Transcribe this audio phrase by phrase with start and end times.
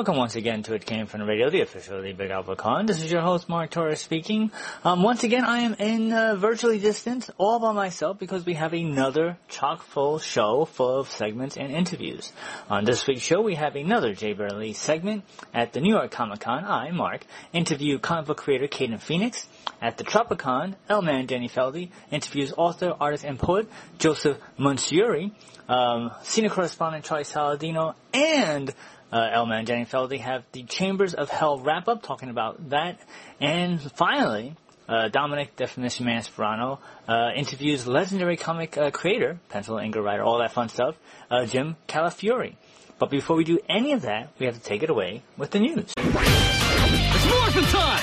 [0.00, 2.86] Welcome once again to It Came From the Radio, the official the Big Apple Con.
[2.86, 4.50] This is your host Mark Torres speaking.
[4.82, 8.72] Um, once again, I am in uh, virtually distant, all by myself, because we have
[8.72, 12.32] another chock full show full of segments and interviews.
[12.70, 16.40] On this week's show, we have another Jay Burley segment at the New York Comic
[16.40, 16.64] Con.
[16.64, 19.46] I, Mark, interview comic book creator Caden Phoenix.
[19.82, 25.32] At the Tropicon, L-Man Danny Feldy interviews author, artist, and poet Joseph Monsiuri
[25.70, 28.74] um, senior correspondent Charlie Saladino and
[29.12, 32.98] uh, L-Man Danny Feldy have the Chambers of Hell wrap up talking about that.
[33.40, 34.56] And finally,
[34.88, 40.38] uh, Dominic Definition Man Sperano uh, interviews legendary comic uh, creator, pencil inker writer, all
[40.38, 40.96] that fun stuff,
[41.30, 42.56] uh, Jim Calafiore.
[42.98, 45.60] But before we do any of that, we have to take it away with the
[45.60, 45.94] news.
[45.96, 48.02] It's morphin' time!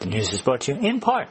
[0.00, 1.28] The news is brought to you in part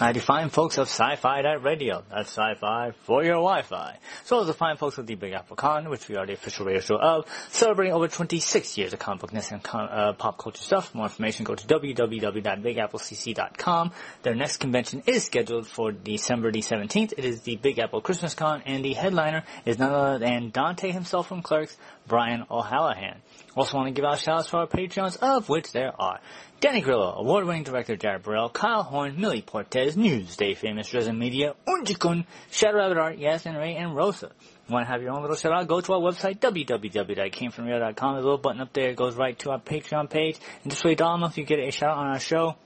[0.00, 2.02] I the fine folks of Sci-Fi Radio.
[2.10, 3.96] That's Sci-Fi for your Wi-Fi.
[4.24, 6.80] So the fine folks of the Big Apple Con, which we are the official radio
[6.80, 10.88] show of, celebrating over 26 years of comic bookness and con- uh, pop culture stuff.
[10.88, 13.92] For more information, go to www.bigapplecc.com.
[14.22, 17.12] Their next convention is scheduled for December the 17th.
[17.16, 20.90] It is the Big Apple Christmas Con, and the headliner is none other than Dante
[20.90, 21.76] himself from Clerks,
[22.08, 23.22] Brian O'Halloran.
[23.56, 26.18] Also want to give out shout outs to our Patreons, of which there are
[26.60, 32.24] Danny Grillo, award-winning director Jared Burrell, Kyle Horn, Millie Portez, Newsday famous Dresden Media, Unjikun,
[32.50, 34.30] Shadow Rabbit Art, Yasin Ray, and Rosa.
[34.70, 35.68] Want to have your own little shout out?
[35.68, 38.12] Go to our website, www.camefromreal.com.
[38.14, 38.88] There's a little button up there.
[38.88, 40.38] It goes right to our Patreon page.
[40.62, 42.56] And just wait dollar if you get a shout out on our show.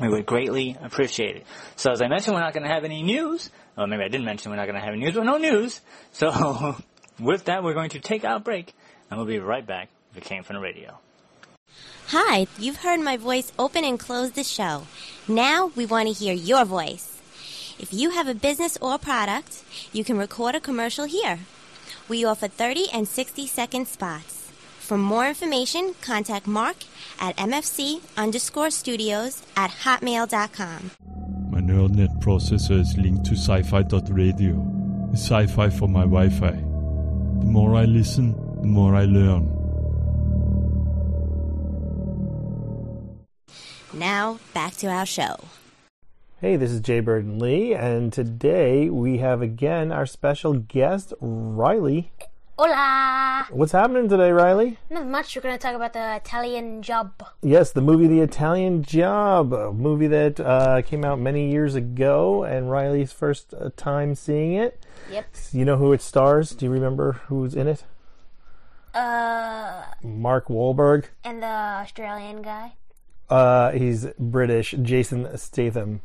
[0.00, 1.46] We would greatly appreciate it.
[1.76, 3.50] So as I mentioned, we're not going to have any news.
[3.76, 5.80] Well, maybe I didn't mention we're not going to have any news, but no news.
[6.12, 6.76] So
[7.20, 8.72] with that, we're going to take our break,
[9.10, 10.98] and we'll be right back if it came from the radio.
[12.08, 14.86] Hi, you've heard my voice open and close the show.
[15.26, 17.20] Now we want to hear your voice.
[17.78, 21.40] If you have a business or product, you can record a commercial here.
[22.06, 24.50] We offer 30 and 60 second spots.
[24.80, 26.76] For more information, contact Mark
[27.18, 30.90] at MFC underscore studios at hotmail.com.
[31.50, 35.08] My neural net processor is linked to sci-fi.radio.
[35.10, 36.50] It's sci-fi for my Wi-Fi.
[36.50, 39.63] The more I listen, the more I learn.
[43.96, 45.36] Now, back to our show.
[46.40, 52.10] Hey, this is Jay Burden Lee, and today we have again our special guest, Riley.
[52.58, 53.46] Hola!
[53.50, 54.78] What's happening today, Riley?
[54.90, 55.34] Not much.
[55.34, 57.12] We're going to talk about the Italian job.
[57.42, 62.44] Yes, the movie The Italian Job, a movie that uh, came out many years ago,
[62.44, 64.84] and Riley's first uh, time seeing it.
[65.10, 65.26] Yep.
[65.52, 66.50] You know who it stars?
[66.50, 67.84] Do you remember who's in it?
[68.92, 71.06] Uh, Mark Wahlberg.
[71.24, 72.74] and the Australian guy.
[73.28, 74.74] Uh, he's British.
[74.82, 76.00] Jason Statham,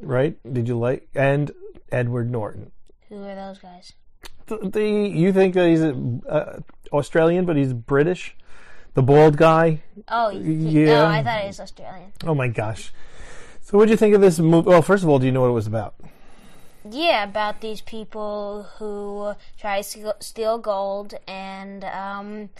[0.00, 0.36] right?
[0.50, 1.08] Did you like?
[1.14, 1.52] And
[1.90, 2.72] Edward Norton.
[3.08, 3.92] Who are those guys?
[4.46, 6.60] The, the you think that he's uh,
[6.92, 8.36] Australian, but he's British?
[8.94, 9.82] The bald guy.
[10.08, 11.02] Oh, he, Yeah.
[11.02, 12.12] Oh, I thought he was Australian.
[12.24, 12.92] Oh my gosh!
[13.60, 14.68] So, what do you think of this movie?
[14.68, 15.94] Well, first of all, do you know what it was about?
[16.88, 22.50] Yeah, about these people who try to steal- steal gold, and um,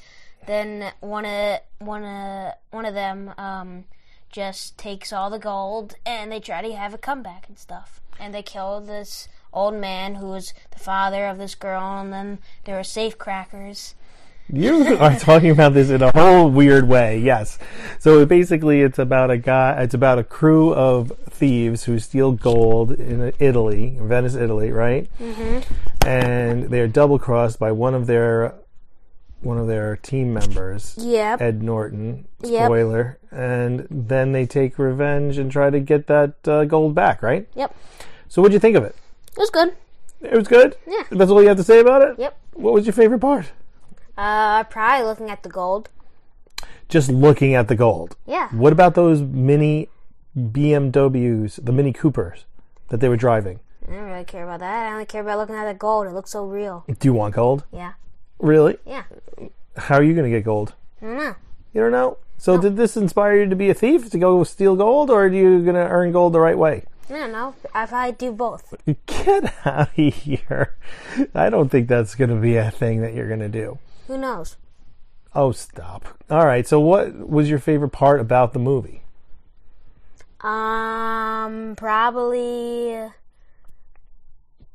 [0.46, 3.84] then one of one of one of them um,
[4.30, 8.34] just takes all the gold, and they try to have a comeback and stuff, and
[8.34, 12.76] they kill this old man who was the father of this girl, and then there
[12.76, 13.94] were safe crackers.
[14.48, 17.18] You are talking about this in a whole weird way.
[17.18, 17.58] Yes.
[17.98, 19.82] So basically, it's about a guy.
[19.82, 25.10] It's about a crew of thieves who steal gold in Italy, Venice, Italy, right?
[25.20, 26.06] Mm-hmm.
[26.06, 28.54] And they're double crossed by one of their
[29.46, 31.40] one of their team members, Yep.
[31.40, 32.26] Ed Norton.
[32.42, 32.64] Yep.
[32.66, 33.18] Spoiler.
[33.30, 37.48] And then they take revenge and try to get that uh, gold back, right?
[37.54, 37.74] Yep.
[38.28, 38.94] So, what'd you think of it?
[39.30, 39.74] It was good.
[40.20, 40.76] It was good.
[40.86, 41.02] Yeah.
[41.10, 42.18] That's all you have to say about it.
[42.18, 42.38] Yep.
[42.54, 43.52] What was your favorite part?
[44.16, 45.90] Uh, probably looking at the gold.
[46.88, 48.16] Just looking at the gold.
[48.26, 48.48] Yeah.
[48.50, 49.88] What about those mini
[50.36, 52.44] BMWs, the Mini Coopers
[52.88, 53.60] that they were driving?
[53.88, 54.88] I don't really care about that.
[54.88, 56.06] I only care about looking at the gold.
[56.06, 56.84] It looks so real.
[56.88, 57.64] Do you want gold?
[57.72, 57.92] Yeah.
[58.38, 58.76] Really?
[58.86, 59.04] Yeah.
[59.76, 60.74] How are you going to get gold?
[61.00, 61.34] I don't know.
[61.72, 62.18] You don't know.
[62.38, 65.28] So did this inspire you to be a thief to go steal gold, or are
[65.28, 66.84] you going to earn gold the right way?
[67.08, 67.54] I don't know.
[67.64, 68.74] If I probably do both.
[69.06, 70.76] Get out of here!
[71.34, 73.78] I don't think that's going to be a thing that you're going to do.
[74.06, 74.56] Who knows?
[75.34, 76.08] Oh, stop!
[76.30, 76.66] All right.
[76.66, 79.02] So, what was your favorite part about the movie?
[80.40, 83.10] Um, probably.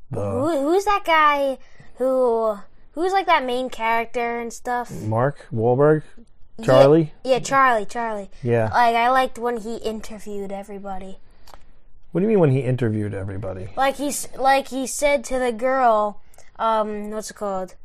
[0.10, 1.58] The Who, who's that guy
[1.96, 2.60] who
[2.93, 4.91] who's like that main character and stuff?
[4.91, 6.03] Mark Wahlberg,
[6.63, 7.13] Charlie.
[7.23, 7.85] Yeah, Charlie.
[7.85, 8.29] Charlie.
[8.43, 8.65] Yeah.
[8.73, 11.17] Like I liked when he interviewed everybody.
[12.11, 13.69] What do you mean when he interviewed everybody?
[13.77, 16.21] Like he's like he said to the girl,
[16.59, 17.75] um, what's it called?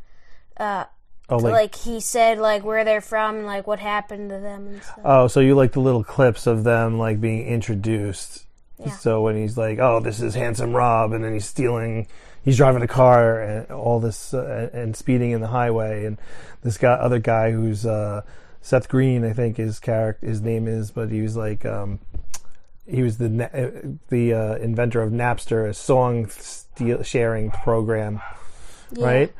[0.56, 0.84] Uh,
[1.28, 4.66] Oh, like, like he said like where they're from, and, like what happened to them
[4.68, 5.00] and stuff.
[5.04, 8.44] oh, so you like the little clips of them like being introduced.
[8.78, 8.90] Yeah.
[8.92, 12.06] So when he's like, "Oh, this is handsome Rob," and then he's stealing,
[12.46, 16.16] he's driving a car and all this uh, and speeding in the highway, and
[16.62, 18.22] this guy, other guy who's uh,
[18.62, 22.00] Seth Green, I think his character, his name is, but he was like, um,
[22.86, 28.22] he was the uh, the uh, inventor of Napster, a song steal- sharing program,
[28.96, 29.34] right?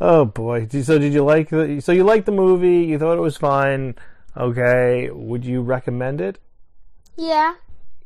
[0.00, 0.68] Oh boy!
[0.68, 1.80] So did you like the?
[1.80, 2.84] So you liked the movie?
[2.84, 3.94] You thought it was fine?
[4.36, 5.10] Okay.
[5.10, 6.38] Would you recommend it?
[7.16, 7.54] Yeah.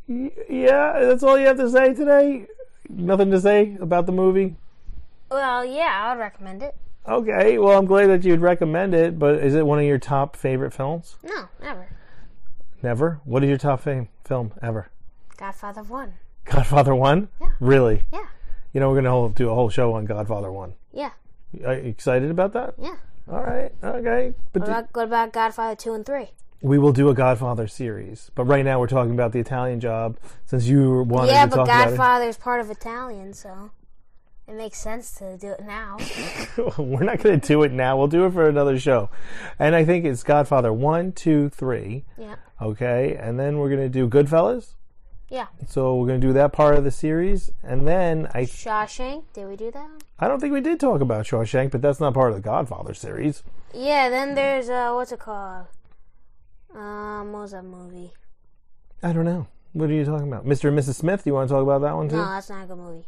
[0.06, 2.46] Yeah, that's all you have to say today.
[2.92, 4.56] Nothing to say about the movie.
[5.30, 6.76] Well, yeah, I would recommend it.
[7.08, 10.36] Okay, well, I'm glad that you'd recommend it, but is it one of your top
[10.36, 11.16] favorite films?
[11.22, 11.88] No, never.
[12.82, 13.20] Never.
[13.24, 14.88] What is your top fame film ever?
[15.36, 16.14] Godfather one.
[16.44, 17.28] Godfather One.
[17.40, 17.48] Yeah.
[17.60, 18.04] Really?
[18.12, 18.26] Yeah.
[18.72, 20.74] You know, we're gonna do a whole show on Godfather One.
[20.92, 21.10] Yeah.
[21.64, 22.74] Are you excited about that?
[22.78, 22.96] Yeah.
[23.30, 23.72] All right.
[23.82, 24.34] Okay.
[24.52, 26.30] But What about, what about Godfather two and three?
[26.62, 28.30] We will do a Godfather series.
[28.34, 30.16] But right now, we're talking about the Italian Job.
[30.46, 33.70] Since you wanted Yeah, to but talk about Yeah, Godfather is part of Italian, so
[34.46, 35.98] it makes sense to do it now.
[36.78, 37.96] we're not going to do it now.
[37.98, 39.10] We'll do it for another show.
[39.58, 42.04] And I think it's Godfather one, two, three.
[42.16, 42.36] yeah.
[42.60, 44.74] Okay, and then we're gonna do Goodfellas.
[45.28, 45.46] Yeah.
[45.66, 49.24] So we're gonna do that part of the series, and then I Shawshank.
[49.32, 49.88] Did we do that?
[50.20, 52.94] I don't think we did talk about Shawshank, but that's not part of the Godfather
[52.94, 53.42] series.
[53.74, 54.10] Yeah.
[54.10, 55.66] Then there's uh, what's it called?
[56.74, 58.12] Um, what was that movie?
[59.02, 59.46] I don't know.
[59.72, 60.69] What are you talking about, Mr.
[60.69, 60.94] and Mrs.
[60.96, 61.24] Smith?
[61.24, 62.16] Do you want to talk about that one too?
[62.16, 63.06] No, that's not a good movie.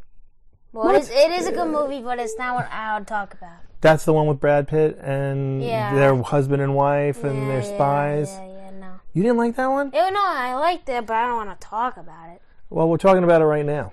[0.73, 3.33] Well, it is, it is a good movie, but it's not what I would talk
[3.35, 3.59] about.
[3.81, 5.95] That's the one with Brad Pitt and Yeah.
[5.95, 8.33] their husband and wife and Yeah, their spies.
[8.33, 8.93] Yeah, yeah, no.
[9.13, 9.93] You didn't like that one?
[9.95, 12.41] Ew, no, I liked it, but I don't want to talk about it.
[12.71, 13.93] Well, we're talking about it right now.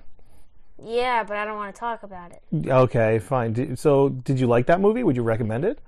[0.82, 2.42] Yeah, but I don't want to talk about it.
[2.68, 3.76] Okay, fine.
[3.76, 5.04] So, did you like that movie?
[5.04, 5.78] Would you recommend it?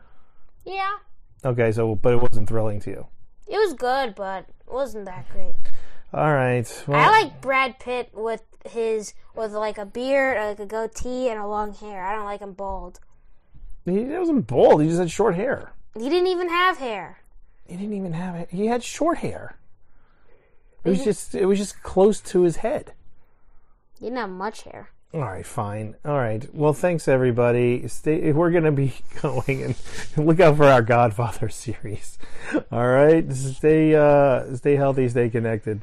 [0.64, 0.92] Yeah,
[1.44, 3.06] Okay, so but it wasn't thrilling to you.
[3.46, 5.54] It was good, but it wasn't that great.
[6.12, 6.84] All right.
[6.86, 11.40] Well, I like Brad Pitt with his with like a beard, like a goatee, and
[11.40, 12.04] a long hair.
[12.04, 13.00] I don't like him bald.
[13.84, 14.82] he wasn't bald.
[14.82, 15.72] He just had short hair.
[15.94, 17.18] He didn't even have hair.
[17.66, 18.50] He didn't even have it.
[18.50, 19.56] He had short hair.
[20.84, 22.92] It was just it was just close to his head.
[23.98, 24.90] He didn't have much hair.
[25.14, 25.94] All right, fine.
[26.04, 26.44] All right.
[26.52, 27.86] Well, thanks everybody.
[27.86, 28.32] Stay.
[28.32, 29.76] We're gonna be going and
[30.16, 32.18] look out for our Godfather series.
[32.72, 33.32] All right.
[33.32, 33.94] Stay.
[33.94, 35.08] Uh, stay healthy.
[35.08, 35.82] Stay connected.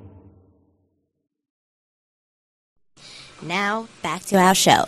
[3.43, 4.85] Now, back to our show.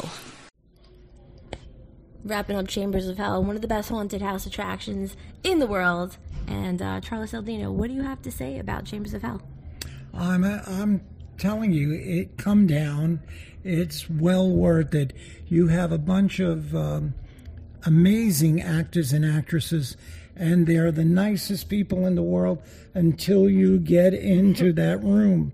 [2.24, 6.18] wrapping up Chambers of Hell, one of the best haunted house attractions in the world.
[6.48, 9.42] And uh, Charles Saldino, what do you have to say about Chambers of Hell?
[10.14, 11.02] I'm I'm
[11.38, 13.22] telling you, it come down.
[13.64, 15.14] It's well worth it.
[15.48, 17.14] You have a bunch of um,
[17.86, 19.98] amazing actors and actresses,
[20.36, 22.62] and they're the nicest people in the world
[22.94, 25.54] until you get into that room,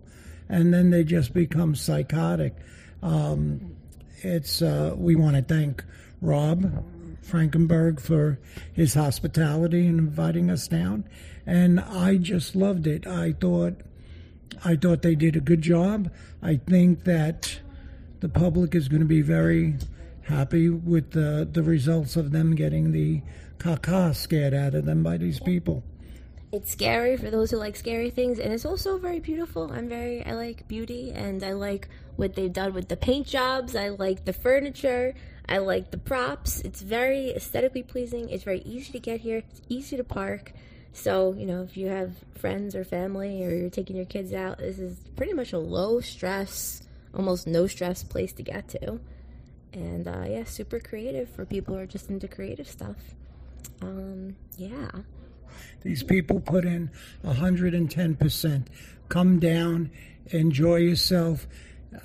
[0.50, 2.56] and then they just become psychotic.
[3.02, 3.76] Um,
[4.22, 5.84] it's uh, we want to thank
[6.22, 6.84] Rob
[7.24, 8.40] Frankenberg for
[8.74, 11.06] his hospitality and inviting us down,
[11.46, 13.08] and I just loved it.
[13.08, 13.76] I thought
[14.66, 16.12] I thought they did a good job.
[16.42, 17.60] I think that
[18.20, 19.76] the public is going to be very
[20.24, 23.22] happy with the the results of them getting the
[23.58, 25.84] caca scared out of them by these people.
[26.52, 29.72] It's scary for those who like scary things, and it's also very beautiful.
[29.72, 31.88] I'm very, I like beauty, and I like
[32.20, 33.76] what they've done with the paint jobs.
[33.76, 35.16] I like the furniture.
[35.48, 36.62] I like the props.
[36.62, 38.30] It's very aesthetically pleasing.
[38.30, 39.38] It's very easy to get here.
[39.38, 40.52] It's easy to park.
[40.92, 44.60] So, you know, if you have friends or family or you're taking your kids out,
[44.60, 46.84] this is pretty much a low stress,
[47.16, 49.00] almost no stress place to get to.
[49.72, 52.98] And uh, yeah, super creative for people who are just into creative stuff.
[53.82, 54.90] Um, yeah.
[55.82, 56.92] These people put in
[57.24, 58.66] 110%.
[59.08, 59.92] Come down,
[60.28, 61.48] enjoy yourself.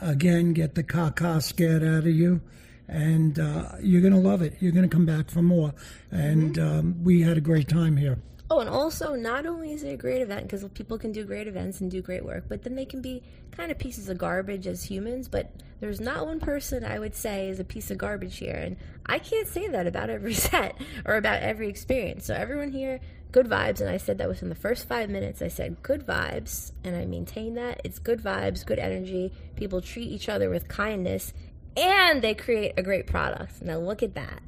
[0.00, 2.40] Again, get the caca scared out of you.
[2.86, 4.56] And uh, you're going to love it.
[4.60, 5.72] You're going to come back for more.
[6.10, 8.18] And um, we had a great time here.
[8.50, 11.48] Oh, and also, not only is it a great event because people can do great
[11.48, 13.22] events and do great work, but then they can be
[13.52, 15.28] kind of pieces of garbage as humans.
[15.28, 15.50] But
[15.80, 18.76] there's not one person I would say is a piece of garbage here, and
[19.06, 20.76] I can't say that about every set
[21.06, 22.26] or about every experience.
[22.26, 23.00] So everyone here,
[23.34, 25.42] good vibes, and I said that within the first five minutes.
[25.42, 29.32] I said good vibes, and I maintain that it's good vibes, good energy.
[29.56, 31.32] People treat each other with kindness,
[31.76, 33.60] and they create a great product.
[33.60, 34.40] Now look at that.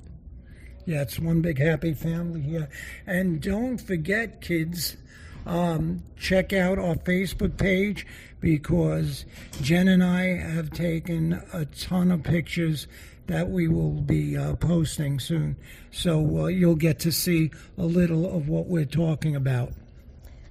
[0.85, 2.69] Yeah, it's one big happy family here.
[3.09, 4.97] And don't forget, kids,
[5.47, 8.07] um, check out our Facebook page
[8.39, 9.25] because
[9.63, 12.87] Jen and I have taken a ton of pictures
[13.27, 15.57] that we will be uh, posting soon.
[15.91, 19.73] So uh, you'll get to see a little of what we're talking about.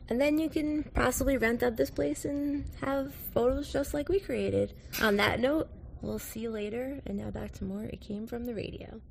[0.07, 4.19] And then you can possibly rent out this place and have photos just like we
[4.19, 4.73] created.
[5.01, 5.67] On that note,
[6.01, 7.01] we'll see you later.
[7.05, 9.01] And now back to more It Came From the Radio.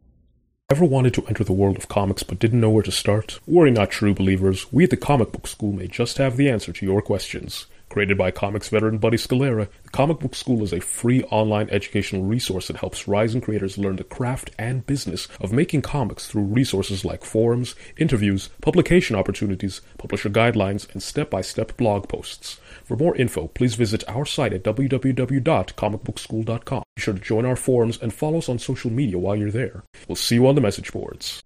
[0.71, 3.38] Ever wanted to enter the world of comics but didn't know where to start?
[3.47, 4.73] Worry not, true believers.
[4.73, 7.66] We at the Comic Book School may just have the answer to your questions.
[7.94, 12.24] Created by comics veteran Buddy Scalera, the Comic Book School is a free online educational
[12.24, 17.04] resource that helps rising creators learn the craft and business of making comics through resources
[17.04, 22.58] like forums, interviews, publication opportunities, publisher guidelines, and step-by-step blog posts.
[22.82, 26.82] For more info, please visit our site at www.comicbookschool.com.
[26.96, 29.84] Be sure to join our forums and follow us on social media while you're there.
[30.08, 31.44] We'll see you on the message boards.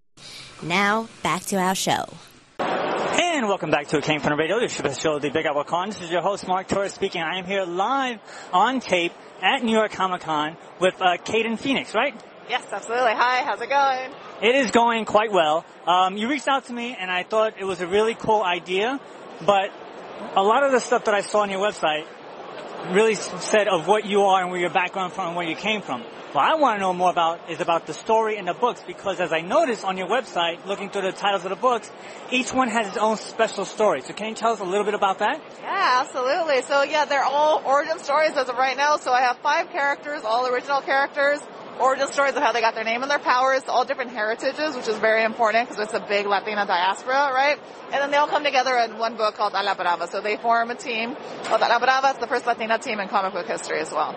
[0.63, 2.07] Now, back to our show.
[3.49, 5.89] And welcome back to It Came From the Radio, the show, The Big Apple Con.
[5.89, 7.23] This is your host, Mark Torres speaking.
[7.23, 8.21] I am here live
[8.53, 12.13] on tape at New York Comic Con with uh, Kaden Phoenix, right?
[12.51, 13.13] Yes, absolutely.
[13.13, 14.13] Hi, how's it going?
[14.43, 15.65] It is going quite well.
[15.87, 19.01] Um, you reached out to me and I thought it was a really cool idea,
[19.47, 19.71] but
[20.37, 22.05] a lot of the stuff that I saw on your website
[22.93, 25.83] really said of what you are and where your background from and where you came
[25.83, 26.03] from.
[26.33, 29.19] What I want to know more about is about the story in the books because
[29.19, 31.91] as I noticed on your website, looking through the titles of the books,
[32.31, 34.03] each one has its own special story.
[34.03, 35.41] So can you tell us a little bit about that?
[35.63, 36.63] Yeah, absolutely.
[36.63, 38.99] So yeah, they're all origin stories as of right now.
[38.99, 41.41] So I have five characters, all original characters,
[41.81, 44.89] origin stories of how they got their name and their powers, all different heritages, which
[44.89, 47.59] is very important because it's a big Latina diaspora, right?
[47.93, 50.09] And then they all come together in one book called A La Brava.
[50.09, 51.17] So they form a team.
[51.45, 54.15] Well, A La Brava is the first Latina team in comic book history as well.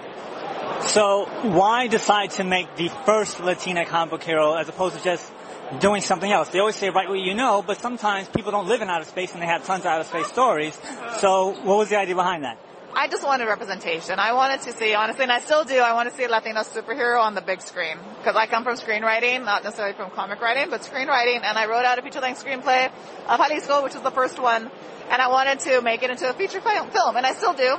[0.81, 5.31] So why decide to make the first Latina comic book hero as opposed to just
[5.79, 6.49] doing something else?
[6.49, 9.33] They always say write what you know, but sometimes people don't live in outer space
[9.33, 10.77] and they have tons of outer space stories.
[10.77, 11.17] Uh-huh.
[11.19, 12.57] So what was the idea behind that?
[12.93, 14.19] I just wanted representation.
[14.19, 16.61] I wanted to see, honestly, and I still do, I want to see a Latino
[16.61, 17.97] superhero on the big screen.
[18.17, 21.85] Because I come from screenwriting, not necessarily from comic writing, but screenwriting, and I wrote
[21.85, 22.91] out a feature-length screenplay
[23.27, 24.69] of Jalisco, which was the first one,
[25.09, 27.77] and I wanted to make it into a feature film, and I still do.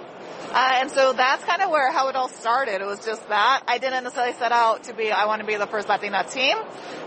[0.50, 2.82] Uh, and so that's kind of where how it all started.
[2.82, 5.10] It was just that I didn't necessarily set out to be.
[5.10, 6.58] I want to be the first Latina team,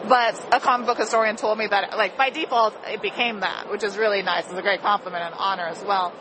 [0.07, 3.83] but a comic book historian told me that, like by default, it became that, which
[3.83, 4.45] is really nice.
[4.45, 6.11] It's a great compliment and honor as well.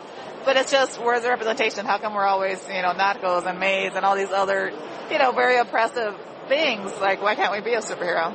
[0.45, 1.85] But it's just where's the representation?
[1.85, 4.71] How come we're always, you know, narcos and maids and all these other,
[5.11, 6.15] you know, very oppressive
[6.47, 6.91] things?
[7.01, 8.33] Like, why can't we be a superhero?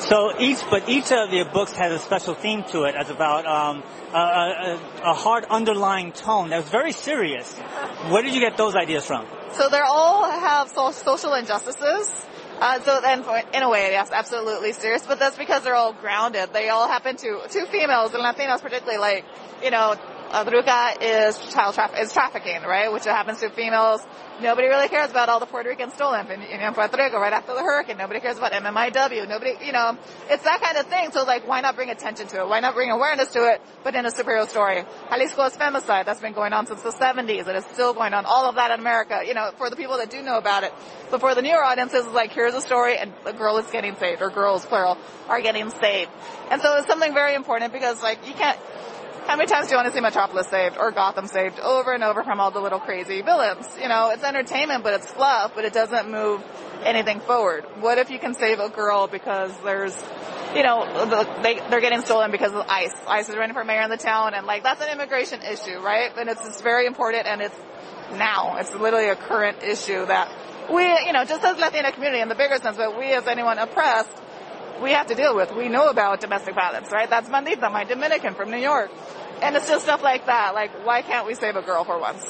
[0.00, 3.46] So each, but each of your books has a special theme to it, as about
[3.46, 3.82] um,
[4.12, 7.52] a, a, a hard underlying tone that's very serious.
[8.08, 9.26] Where did you get those ideas from?
[9.52, 12.10] So they all have so- social injustices.
[12.60, 15.06] Uh, so then, in a way, yes, absolutely serious.
[15.06, 16.52] But that's because they're all grounded.
[16.52, 19.24] They all happen to two females and Latinos, particularly like
[19.62, 19.96] you know,
[20.30, 22.92] uh, Druga is child traf- is trafficking, right?
[22.92, 24.00] Which happens to females.
[24.40, 27.52] Nobody really cares about all the Puerto Ricans stolen in, in Puerto Rico right after
[27.52, 27.98] the hurricane.
[27.98, 29.28] Nobody cares about MMIW.
[29.28, 29.98] Nobody, you know,
[30.30, 31.10] it's that kind of thing.
[31.10, 32.48] So like, why not bring attention to it?
[32.48, 34.84] Why not bring awareness to it, but in a superhero story?
[35.10, 36.06] Jalisco is femicide.
[36.06, 37.48] That's been going on since the 70s.
[37.48, 38.24] It is still going on.
[38.24, 40.72] All of that in America, you know, for the people that do know about it.
[41.10, 43.96] But for the newer audiences, it's like, here's a story and a girl is getting
[43.96, 44.96] saved, or girls, plural,
[45.28, 46.10] are getting saved.
[46.50, 48.58] And so it's something very important because like, you can't,
[49.30, 52.02] how many times do you want to see Metropolis saved or Gotham saved over and
[52.02, 53.64] over from all the little crazy villains?
[53.80, 56.42] You know, it's entertainment, but it's fluff, but it doesn't move
[56.82, 57.64] anything forward.
[57.78, 59.96] What if you can save a girl because there's,
[60.52, 62.90] you know, the, they, they're getting stolen because of ICE.
[63.06, 66.10] ICE is running for mayor in the town and like, that's an immigration issue, right?
[66.18, 67.56] And it's, it's very important and it's
[68.10, 68.56] now.
[68.56, 70.28] It's literally a current issue that
[70.72, 73.58] we, you know, just as Latina community in the bigger sense, but we as anyone
[73.58, 74.10] oppressed,
[74.82, 75.54] we have to deal with.
[75.54, 77.08] We know about domestic violence, right?
[77.08, 78.90] That's Mandita, my Dominican from New York.
[79.42, 80.54] And it's just stuff like that.
[80.54, 82.24] Like, why can't we save a girl for once?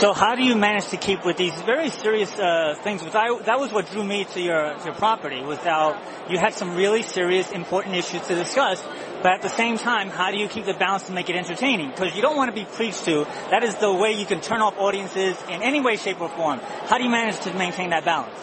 [0.00, 3.02] So how do you manage to keep with these very serious uh, things?
[3.02, 5.42] I, that was what drew me to your to your property.
[5.42, 8.82] Was how you had some really serious, important issues to discuss.
[9.22, 11.90] But at the same time, how do you keep the balance to make it entertaining?
[11.90, 13.24] Because you don't want to be preached to.
[13.50, 16.60] That is the way you can turn off audiences in any way, shape, or form.
[16.86, 18.38] How do you manage to maintain that balance?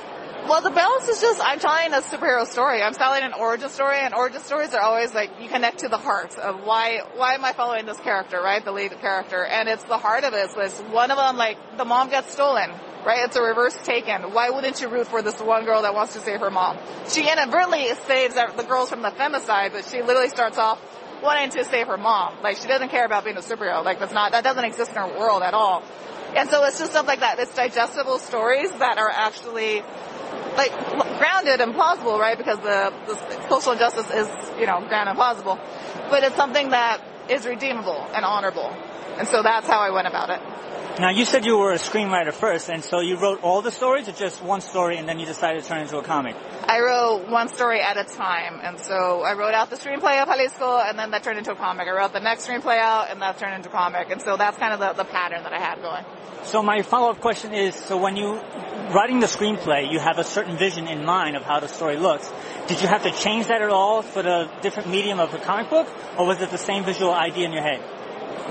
[0.48, 2.82] Well, the balance is just I'm telling a superhero story.
[2.82, 6.00] I'm telling an origin story, and origin stories are always like you connect to the
[6.00, 8.64] heart of why why am I following this character, right?
[8.64, 10.50] The lead character, and it's the heart of it.
[10.58, 12.72] It's one of them like the mom gets stolen,
[13.06, 13.24] right?
[13.26, 14.34] It's a reverse taken.
[14.34, 16.78] Why wouldn't you root for this one girl that wants to save her mom?
[17.08, 20.82] She inadvertently saves the girls from the femicide, but she literally starts off
[21.22, 22.42] wanting to save her mom.
[22.42, 23.86] Like she doesn't care about being a superhero.
[23.86, 25.84] Like that's not that doesn't exist in her world at all.
[26.36, 27.40] And so it's just stuff like that.
[27.40, 29.84] It's digestible stories that are actually
[30.56, 30.72] like
[31.18, 32.38] grounded and plausible, right?
[32.38, 34.28] Because the, the social injustice is,
[34.60, 35.60] you know, grounded and plausible.
[36.10, 38.76] But it's something that is redeemable and honorable.
[39.18, 40.42] And so that's how I went about it.
[41.00, 44.10] Now you said you were a screenwriter first, and so you wrote all the stories,
[44.10, 46.36] or just one story, and then you decided to turn it into a comic?
[46.68, 50.28] I wrote one story at a time, and so I wrote out the screenplay of
[50.28, 51.88] Jalisco, and then that turned into a comic.
[51.88, 54.58] I wrote the next screenplay out, and that turned into a comic, and so that's
[54.58, 56.04] kind of the, the pattern that I had going.
[56.44, 58.42] So my follow-up question is, so when you
[58.94, 62.30] writing the screenplay, you have a certain vision in mind of how the story looks.
[62.68, 65.70] Did you have to change that at all for the different medium of the comic
[65.70, 67.82] book, or was it the same visual idea in your head?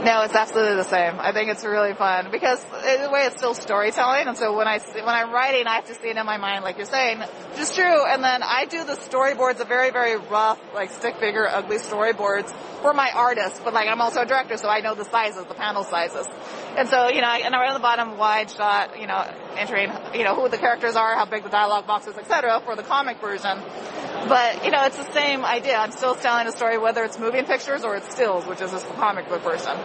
[0.04, 1.16] No, it's absolutely the same.
[1.18, 4.78] I think it's really fun because a way it's still storytelling, and so when I
[4.78, 7.22] when I'm writing, I have to see it in my mind, like you're saying,
[7.58, 8.06] is true.
[8.06, 12.50] And then I do the storyboards, the very very rough, like stick figure, ugly storyboards
[12.80, 13.60] for my artists.
[13.62, 16.26] But like I'm also a director, so I know the sizes, the panel sizes,
[16.76, 19.24] and so you know, and I on the bottom wide shot, you know,
[19.56, 22.60] entering, you know, who the characters are, how big the dialogue box is, etc.
[22.64, 23.58] for the comic version.
[24.28, 25.76] But you know, it's the same idea.
[25.76, 28.86] I'm still telling a story, whether it's moving pictures or it's stills, which is just
[28.86, 29.76] the comic book version.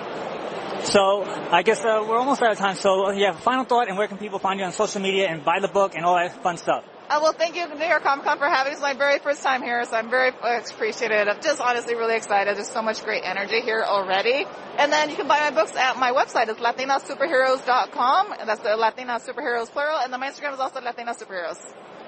[0.83, 2.75] So I guess uh, we're almost out of time.
[2.75, 5.59] So yeah, final thought, and where can people find you on social media and buy
[5.59, 6.83] the book and all that fun stuff?
[7.07, 8.79] Uh, well, thank you, New York Comic Con, for having us.
[8.79, 11.27] It's my very first time here, so I'm very appreciative.
[11.27, 12.57] I'm just honestly really excited.
[12.57, 14.45] There's so much great energy here already.
[14.79, 16.49] And then you can buy my books at my website.
[16.49, 18.33] It's latinasuperheroes.com.
[18.39, 19.99] And that's the Latina Superheroes plural.
[19.99, 21.59] And then my Instagram is also Latina Superheroes.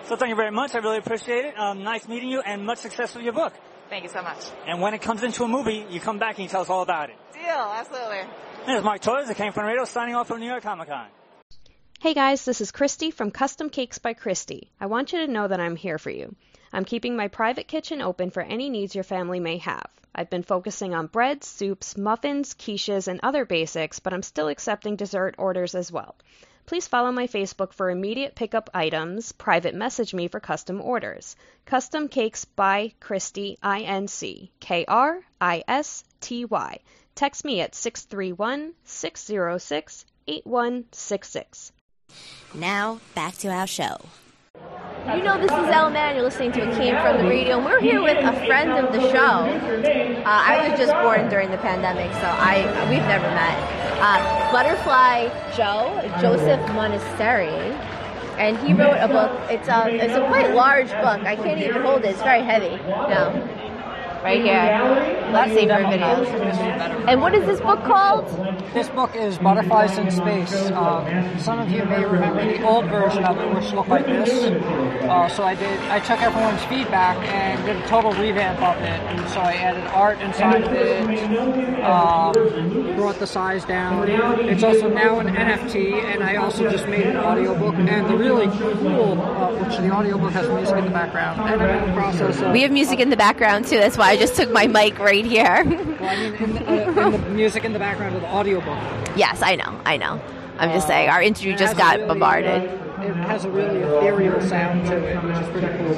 [0.06, 0.74] So thank you very much.
[0.74, 1.60] I really appreciate it.
[1.60, 3.54] Um, nice meeting you, and much success with your book.
[3.90, 4.40] Thank you so much.
[4.66, 6.82] And when it comes into a movie, you come back and you tell us all
[6.82, 7.18] about it.
[7.34, 8.22] Deal, absolutely.
[8.66, 11.08] This is Mark Torres, the Came From Radio, signing off from New York Comic Con.
[12.00, 14.70] Hey guys, this is Christy from Custom Cakes by Christy.
[14.80, 16.36] I want you to know that I'm here for you.
[16.72, 19.90] I'm keeping my private kitchen open for any needs your family may have.
[20.14, 24.96] I've been focusing on breads, soups, muffins, quiches, and other basics, but I'm still accepting
[24.96, 26.16] dessert orders as well.
[26.68, 31.36] Please follow my Facebook for immediate pickup items, private message me for custom orders.
[31.66, 35.20] Custom Cakes by Christy, I-N-C, K-R-I-S-T-Y.
[37.16, 41.72] Text me at 631 606 8166.
[42.58, 43.98] Now, back to our show.
[45.16, 46.16] You know, this is El Man.
[46.16, 48.92] You're listening to It Came From the Radio, and we're here with a friend of
[48.92, 49.16] the show.
[49.18, 53.58] Uh, I was just born during the pandemic, so I we've never met.
[54.02, 57.48] Uh, Butterfly Joe, Joseph Monastery,
[58.38, 59.32] and he wrote a book.
[59.50, 61.22] It's a it's a quite large book.
[61.24, 62.10] I can't even hold it.
[62.10, 62.76] It's very heavy.
[62.88, 63.32] No.
[64.28, 65.32] Right here.
[65.32, 67.08] Let's see for videos.
[67.08, 68.28] And what is this book called?
[68.74, 70.70] This book is Butterflies in Space.
[70.72, 74.30] Um, some of you may remember the old version of it, which looked like this.
[74.30, 75.80] Uh, so I did.
[75.90, 79.00] I took everyone's feedback and did a total revamp of it.
[79.00, 84.10] And so I added art inside of it, um, brought the size down.
[84.10, 87.76] It's also now an NFT, and I also just made an audiobook.
[87.76, 91.84] And the really cool, uh, which the audiobook has music in the background, and I'm
[91.84, 92.52] in the process of.
[92.52, 93.78] We have music in the background too.
[93.78, 95.64] That's why I just took my mic right here.
[95.66, 98.78] Well, I mean, in the, uh, in the music in the background of the audiobook.
[99.16, 99.80] yes, I know.
[99.86, 100.22] I know.
[100.60, 101.10] I'm just saying.
[101.10, 102.87] Our interview just got really, bombarded.
[103.08, 105.98] Uh, it has a really ethereal sound to it, which is pretty cool.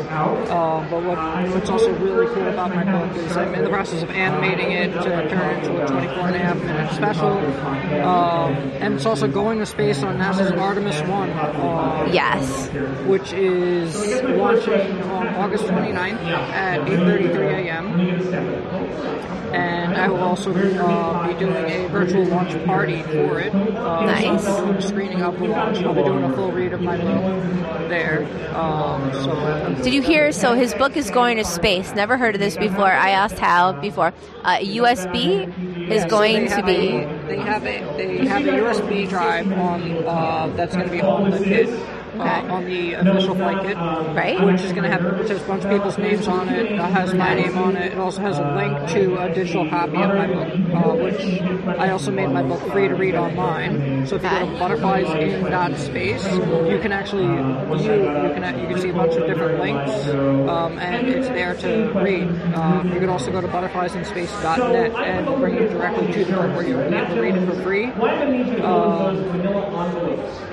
[0.49, 1.17] Um, but what,
[1.51, 4.91] what's also really cool about my book is I'm in the process of animating it
[4.93, 7.37] to turn it into a 24 and a half minute special.
[8.05, 11.29] Um, and it's also going to space on NASA's Artemis 1.
[11.31, 12.67] Um, Yes.
[13.05, 17.99] Which is launching on August 29th at 8.33 a.m.
[19.53, 23.53] And I will also uh, be doing a virtual launch party for it.
[23.53, 24.43] Uh, Nice.
[24.43, 25.79] So screening up the launch.
[25.79, 26.97] I'll be doing a full read of my
[27.89, 28.25] there.
[28.55, 30.31] Um, so Did you hear?
[30.31, 31.93] So his book is going to space.
[31.93, 32.91] Never heard of this before.
[32.91, 34.13] I asked how before.
[34.43, 35.47] Uh, USB
[35.89, 36.87] is Yeah, so going they to be.
[36.97, 41.01] A, they have a they have a USB drive on uh, that's going to be
[41.01, 41.69] on the kit.
[42.19, 44.43] Uh, on the official flight kit, right?
[44.45, 46.71] Which is going to have there's a bunch of people's names on it.
[46.71, 47.93] It has my name on it.
[47.93, 51.41] It also has a link to a digital copy of my book, uh, which
[51.79, 54.05] I also made my book free to read online.
[54.07, 57.27] So if you go to butterflies in dot space, you can actually
[57.79, 60.07] view you can you can see a bunch of different links,
[60.49, 62.27] um, and it's there to read.
[62.53, 66.67] Um, you can also go to butterfliesinspace.net and bring you directly to the book where
[66.67, 67.85] you'll be able to read it for free.
[68.61, 69.17] Um,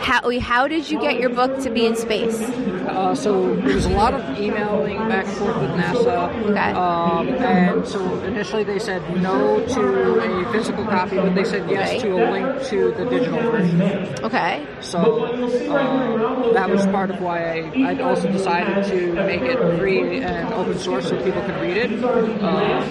[0.01, 2.41] How how did you get your book to be in space?
[2.87, 6.75] uh, so there was a lot of emailing back and forth with NASA.
[6.75, 11.91] Um, and so initially they said no to a physical copy, but they said yes
[11.91, 12.01] Right.
[12.01, 13.83] to a link to the digital version.
[14.25, 14.67] Okay.
[14.81, 20.21] So uh, that was part of why I, I also decided to make it free
[20.23, 22.05] and open source so people could read it.
[22.05, 22.83] Uh,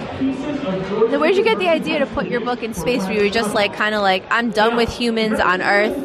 [1.10, 3.04] So where'd you get the idea to put your book in space?
[3.06, 5.96] Were you were just like kind of like I'm done with humans on Earth.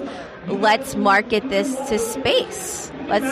[0.47, 2.91] Let's market this to space.
[3.07, 3.25] Let's.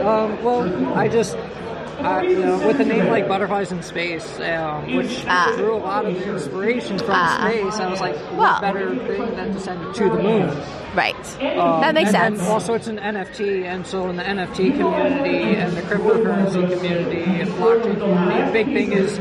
[0.00, 4.94] Um, well, I just, uh, you know, with a name like Butterflies in Space, um,
[4.94, 5.52] which Ah.
[5.56, 7.38] drew a lot of inspiration from Ah.
[7.48, 8.60] space, I was like, what Well.
[8.60, 10.50] better thing than to send it to the moon?
[10.94, 11.16] Right.
[11.40, 12.48] Um, that makes and sense.
[12.48, 17.48] also, it's an NFT, and so in the NFT community and the cryptocurrency community and
[17.52, 19.18] blockchain community, the big thing is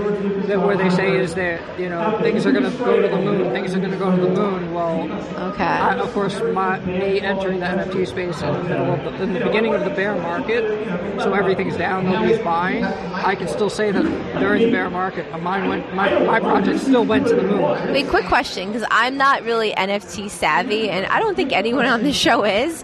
[0.47, 3.17] that where they say is that you know things are going to go to the
[3.17, 4.73] moon, things are going to go to the moon.
[4.73, 5.11] Well,
[5.53, 5.63] okay.
[5.63, 9.33] I, of course, my, me entering the NFT space in the middle of the, in
[9.33, 12.83] the beginning of the bear market, so everything's down, nobody's buying.
[12.83, 14.03] I can still say that
[14.39, 17.93] during the bear market, mine went, my, my project still went to the moon.
[17.93, 22.01] Wait, quick question, because I'm not really NFT savvy, and I don't think anyone on
[22.03, 22.83] the show is.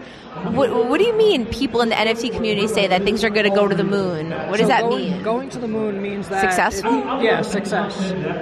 [0.53, 3.49] What, what do you mean people in the NFT community say that things are going
[3.49, 4.29] to go to the moon?
[4.29, 5.23] What does that going, mean?
[5.23, 6.93] Going to the moon means that Successful?
[7.17, 7.99] it- yeah, success.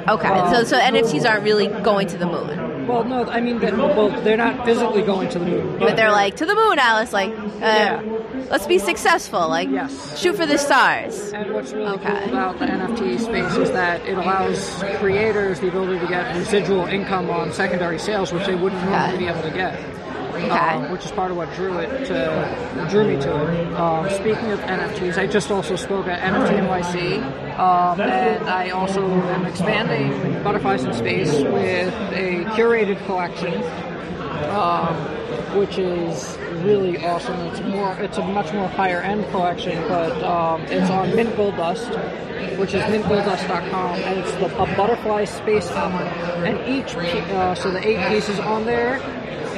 [0.09, 3.59] Okay, Um, so so NFTs aren't really going to the moon, Well, no, I mean,
[3.59, 6.79] that, well, they're not physically going to the moon, but they're like to the moon,
[6.79, 7.13] Alice.
[7.13, 8.01] Like, uh,
[8.51, 9.47] let's be successful.
[9.47, 10.19] Like, yes.
[10.19, 11.31] shoot for the stars.
[11.31, 15.99] And what's really cool about the NFT space is that it allows creators the ability
[16.01, 19.79] to get residual income on secondary sales, which they wouldn't normally be able to get.
[20.35, 23.73] Um, which is part of what drew it to drew me to it.
[23.73, 29.05] Um, speaking of NFTs, I just also spoke at NFT NYC, um, and I also
[29.05, 33.63] am expanding Butterflies in Space with a curated collection
[34.43, 34.95] um,
[35.57, 37.39] which is really awesome.
[37.47, 41.55] It's more, it's a much more higher end collection, but um, it's on Mint Gold
[41.55, 41.89] Dust,
[42.57, 45.69] which is mintgolddust.com, and it's the, a butterfly space.
[45.71, 48.99] And each, uh, so the eight pieces on there,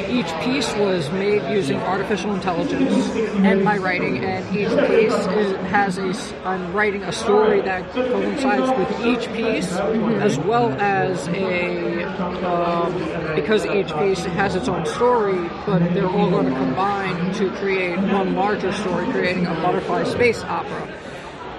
[0.10, 3.10] each piece was made using artificial intelligence
[3.46, 6.48] and my writing, and each piece is, has a.
[6.48, 12.04] I'm writing a story that coincides with each piece, as well as a.
[12.44, 17.50] Um, because each piece has its own story, but they're all going to combine to
[17.58, 20.94] create one larger story, creating a butterfly space opera.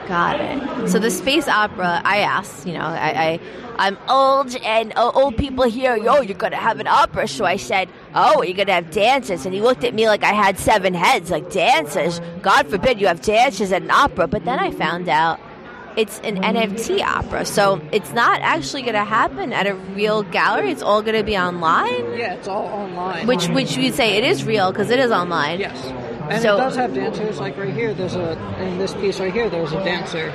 [0.08, 0.88] Got it.
[0.88, 3.40] So the space opera, I asked, you know, I, I
[3.78, 7.28] I'm old and uh, old people here, yo, you're gonna have an opera.
[7.28, 9.44] So I said, oh, you're gonna have dances.
[9.44, 12.21] And he looked at me like I had seven heads, like dances.
[12.42, 14.27] God forbid you have dances at an opera.
[14.27, 15.40] But then I found out
[15.97, 20.71] it's an NFT opera, so it's not actually gonna happen at a real gallery.
[20.71, 22.16] It's all gonna be online.
[22.16, 23.27] Yeah, it's all online.
[23.27, 25.59] Which which you'd say it is real because it is online.
[25.59, 25.85] Yes.
[26.31, 27.94] And so it does have dancers, like right here.
[27.94, 29.49] There's a in this piece right here.
[29.49, 30.31] There's a dancer,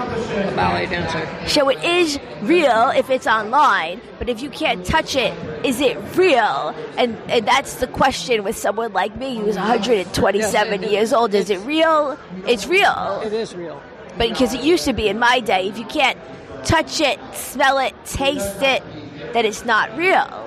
[0.00, 1.26] a ballet dancer.
[1.48, 5.32] So it is real if it's online, but if you can't touch it,
[5.64, 6.74] is it real?
[6.96, 11.34] And, and that's the question with someone like me who's 127 Yes, years old.
[11.34, 12.18] Is it real?
[12.46, 13.20] It's real.
[13.24, 13.82] It is real.
[14.18, 16.18] But because it used to be in my day, if you can't
[16.64, 18.82] touch it, smell it, taste it,
[19.32, 20.42] then it's not real.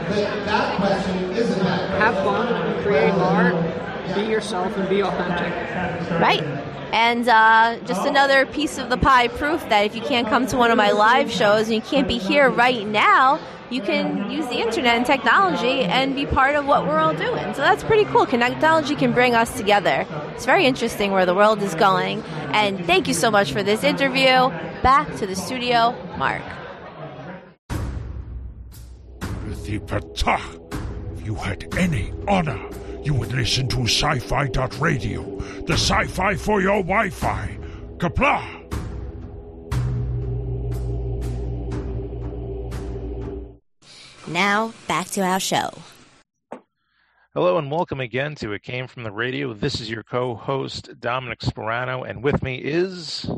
[1.98, 3.57] have fun, create art,
[4.14, 5.53] be yourself and be authentic.
[6.20, 6.59] Right.
[6.92, 10.57] And uh, just another piece of the pie proof that if you can't come to
[10.57, 13.38] one of my live shows and you can't be here right now,
[13.70, 17.55] you can use the internet and technology and be part of what we're all doing.
[17.55, 18.26] So that's pretty cool.
[18.26, 20.05] Technology can bring us together.
[20.35, 22.22] It's very interesting where the world is going.
[22.53, 24.50] And thank you so much for this interview.
[24.83, 26.42] Back to the studio, Mark.
[29.62, 29.68] If
[31.24, 32.68] you had any honor,
[33.02, 34.46] you would listen to sci-fi
[34.78, 35.22] radio,
[35.66, 37.58] the sci-fi for your Wi-Fi.
[37.96, 38.60] Kapla!
[44.28, 45.70] Now, back to our show.
[47.34, 49.54] Hello and welcome again to It Came From the Radio.
[49.54, 53.28] This is your co-host, Dominic Sperano, and with me is...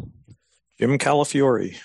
[0.78, 1.76] Jim Calafiore.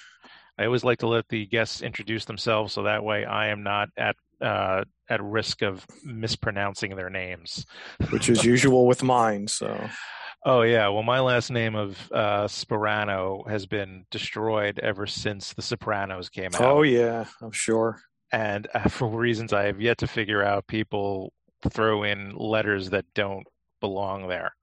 [0.58, 3.90] I always like to let the guests introduce themselves so that way I am not
[3.96, 7.66] at uh, at risk of mispronouncing their names.
[8.10, 9.90] Which is usual with mine, so...
[10.46, 15.62] Oh yeah, well, my last name of uh, Sperano has been destroyed ever since The
[15.62, 16.62] Sopranos came out.
[16.62, 18.00] Oh yeah, I'm sure.
[18.32, 21.34] And uh, for reasons I have yet to figure out, people
[21.70, 23.46] throw in letters that don't
[23.82, 24.54] belong there.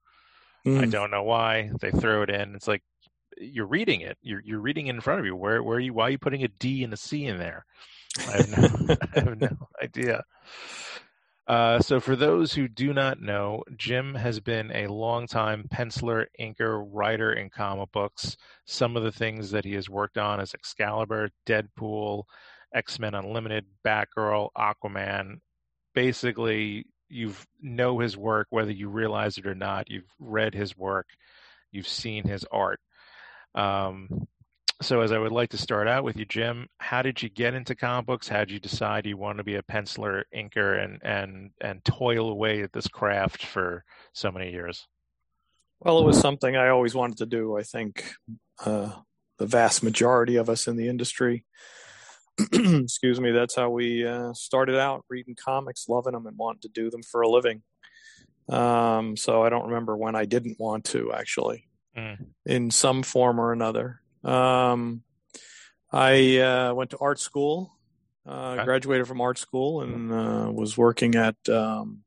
[0.65, 0.81] Mm.
[0.81, 2.55] I don't know why they throw it in.
[2.55, 2.81] It's like
[3.37, 4.17] you're reading it.
[4.21, 5.35] You're you're reading it in front of you.
[5.35, 5.93] Where where are you?
[5.93, 7.65] Why are you putting a D and a C in there?
[8.19, 10.23] I have no, I have no idea.
[11.47, 16.83] Uh, so, for those who do not know, Jim has been a longtime penciler, inker,
[16.91, 18.35] writer in comic books.
[18.65, 22.23] Some of the things that he has worked on is Excalibur, Deadpool,
[22.73, 25.39] X Men Unlimited, Batgirl, Aquaman.
[25.93, 29.89] Basically, you know his work whether you realize it or not.
[29.89, 31.07] You've read his work,
[31.71, 32.79] you've seen his art.
[33.53, 34.27] Um,
[34.81, 37.53] so, as I would like to start out with you, Jim, how did you get
[37.53, 38.27] into comic books?
[38.27, 42.29] How did you decide you want to be a penciler, inker, and and and toil
[42.29, 44.85] away at this craft for so many years?
[45.79, 47.57] Well, it was something I always wanted to do.
[47.57, 48.11] I think
[48.65, 48.91] uh,
[49.37, 51.45] the vast majority of us in the industry,
[52.51, 56.69] excuse me, that's how we uh, started out reading comics, loving them, and wanting to
[56.69, 57.63] do them for a living.
[58.49, 62.17] Um, so I don't remember when I didn't want to actually, mm.
[62.45, 64.01] in some form or another.
[64.25, 65.03] Um,
[65.91, 67.77] I uh, went to art school,
[68.27, 68.65] uh, okay.
[68.65, 72.03] graduated from art school, and uh, was working at um,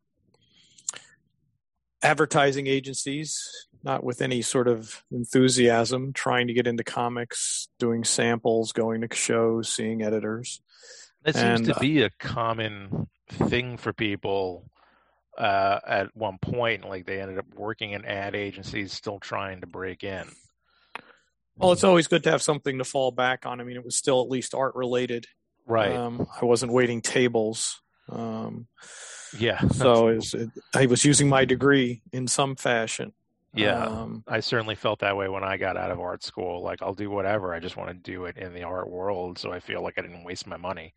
[2.03, 8.73] advertising agencies, not with any sort of enthusiasm, trying to get into comics, doing samples,
[8.73, 10.61] going to shows, seeing editors.
[11.25, 14.69] That seems and, to uh, be a common thing for people
[15.37, 16.89] uh, at one point.
[16.89, 20.27] Like they ended up working in ad agencies, still trying to break in.
[21.59, 23.61] Well, it's always good to have something to fall back on.
[23.61, 25.27] I mean, it was still at least art related.
[25.67, 25.95] Right.
[25.95, 27.81] Um, I wasn't waiting tables.
[28.09, 28.69] Um,
[29.39, 29.61] yeah.
[29.69, 33.13] So it was, it, I was using my degree in some fashion.
[33.55, 33.85] Yeah.
[33.85, 36.63] Um, I certainly felt that way when I got out of art school.
[36.63, 37.53] Like, I'll do whatever.
[37.53, 39.39] I just want to do it in the art world.
[39.39, 40.95] So I feel like I didn't waste my money.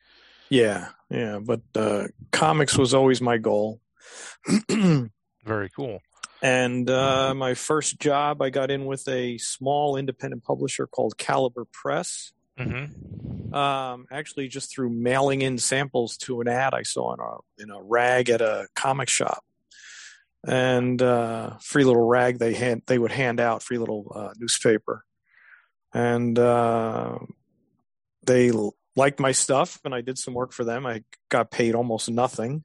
[0.49, 0.89] Yeah.
[1.09, 1.39] Yeah.
[1.39, 3.81] But uh, comics was always my goal.
[5.43, 6.01] Very cool.
[6.41, 11.65] And uh, my first job, I got in with a small independent publisher called Caliber
[11.71, 12.33] Press.
[12.57, 13.53] Mm-hmm.
[13.53, 17.69] Um, actually, just through mailing in samples to an ad I saw in a in
[17.69, 19.43] a rag at a comic shop,
[20.45, 25.03] and uh, free little rag they hand they would hand out free little uh, newspaper,
[25.93, 27.19] and uh,
[28.25, 28.51] they
[28.95, 30.85] liked my stuff, and I did some work for them.
[30.85, 32.63] I got paid almost nothing.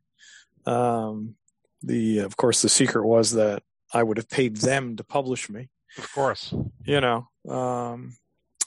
[0.66, 1.34] Um,
[1.82, 3.62] the of course the secret was that
[3.92, 5.68] I would have paid them to publish me.
[5.98, 6.52] Of course,
[6.84, 7.28] you know.
[7.48, 8.16] Um,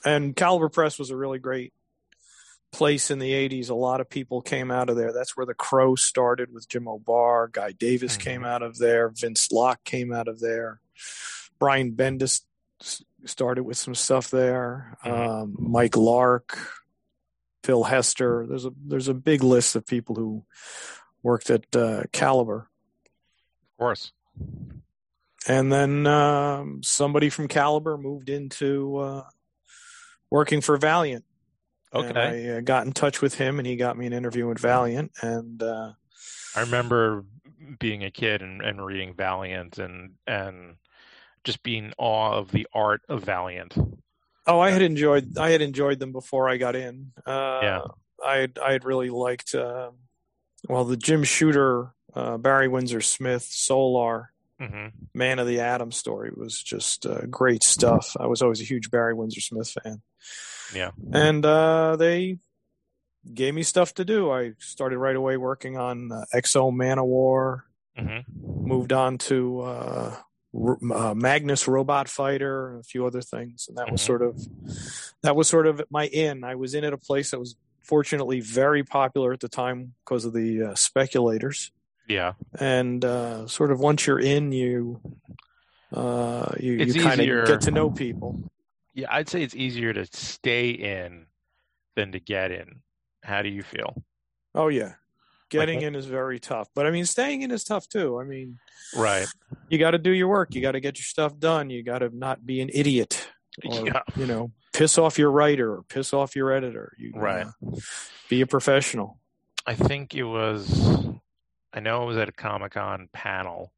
[0.04, 1.72] and Caliber Press was a really great
[2.72, 3.70] place in the 80s.
[3.70, 5.12] A lot of people came out of there.
[5.12, 7.48] That's where the Crow started with Jim O'Barr.
[7.48, 8.22] Guy Davis mm-hmm.
[8.22, 9.10] came out of there.
[9.10, 10.80] Vince Locke came out of there.
[11.58, 12.42] Brian Bendis
[13.24, 14.96] started with some stuff there.
[15.04, 15.30] Mm-hmm.
[15.30, 16.58] Um, Mike Lark,
[17.64, 18.46] Phil Hester.
[18.48, 20.44] There's a there's a big list of people who
[21.22, 22.69] worked at uh, Caliber
[23.80, 24.12] course.
[25.48, 29.24] And then um, somebody from Caliber moved into uh,
[30.30, 31.24] working for Valiant.
[31.92, 32.52] Okay.
[32.52, 35.10] I uh, got in touch with him, and he got me an interview with Valiant.
[35.22, 35.92] And uh,
[36.54, 37.24] I remember
[37.78, 40.76] being a kid and, and reading Valiant, and and
[41.42, 43.74] just being in awe of the art of Valiant.
[44.46, 47.12] Oh, I had enjoyed I had enjoyed them before I got in.
[47.26, 47.80] Uh, yeah,
[48.22, 49.54] I I had really liked.
[49.54, 49.90] Uh,
[50.68, 54.88] well, the Jim Shooter uh, Barry Windsor Smith, Solar, mm-hmm.
[55.14, 58.16] Man of the Atom story was just uh, great stuff.
[58.18, 60.02] I was always a huge Barry Windsor Smith fan.
[60.74, 60.90] Yeah.
[61.12, 62.38] And uh, they
[63.32, 64.30] gave me stuff to do.
[64.30, 67.62] I started right away working on uh, X-O Manowar,
[67.98, 68.66] Mm-hmm.
[68.68, 70.16] Moved on to uh,
[70.54, 74.06] R- uh, Magnus Robot Fighter and a few other things, and that was Mhm.
[74.06, 74.40] sort of
[75.22, 76.44] that was sort of my in.
[76.44, 80.24] I was in at a place that was fortunately very popular at the time because
[80.24, 81.72] of the uh, speculators,
[82.10, 82.32] Yeah.
[82.58, 85.00] and uh, sort of once you're in, you
[85.92, 88.50] uh, you, It's you kind of get to know people.
[88.94, 91.26] Yeah, I'd say it's easier to stay in
[91.96, 92.80] than to get in.
[93.22, 94.02] How do you feel?
[94.54, 94.94] Oh yeah,
[95.50, 98.20] getting Like- in is very tough, but I mean staying in is tough too.
[98.20, 98.58] I mean.
[98.96, 99.26] Right.
[99.68, 100.52] you got to do your work.
[100.54, 101.70] You got to get your stuff done.
[101.70, 103.28] You got to not be an idiot.
[103.64, 104.00] Or, Yeah.
[104.16, 106.92] You know, piss off your writer or piss off your editor.
[106.98, 107.46] You Right.
[107.46, 107.76] uh,
[108.28, 109.18] be a professional.
[109.66, 110.70] I think it was.
[111.72, 113.72] I know it was at a Comic Con panel,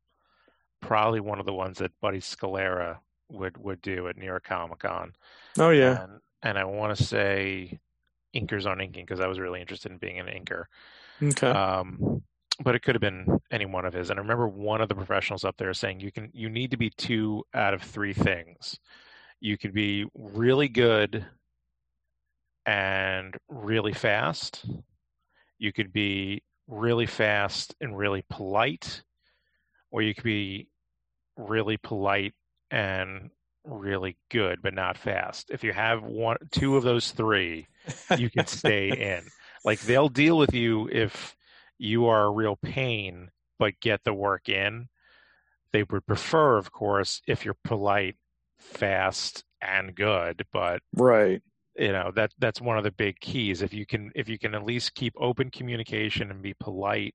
[0.81, 2.99] probably one of the ones that Buddy Scalera
[3.31, 5.13] would would do at New York Comic Con.
[5.59, 6.05] Oh yeah.
[6.05, 7.81] and, and I want to say
[8.35, 10.65] inkers on inking because I was really interested in being an inker.
[11.23, 11.49] Okay.
[11.49, 12.23] Um,
[12.63, 14.11] but it could have been any one of his.
[14.11, 16.77] And I remember one of the professionals up there saying you can you need to
[16.77, 18.79] be two out of three things.
[19.41, 21.27] You could be really good
[22.67, 24.65] and really fast.
[25.59, 29.03] You could be really fast and really polite,
[29.91, 30.69] or you could be
[31.37, 32.35] really polite
[32.71, 33.31] and
[33.65, 35.51] really good but not fast.
[35.51, 37.67] If you have one two of those three,
[38.19, 39.25] you can stay in.
[39.65, 41.37] Like they'll deal with you if
[41.79, 44.89] you are a real pain but get the work in.
[45.73, 48.17] They would prefer, of course, if you're polite,
[48.59, 51.43] fast, and good, but Right.
[51.77, 54.55] You know that that's one of the big keys if you can if you can
[54.55, 57.15] at least keep open communication and be polite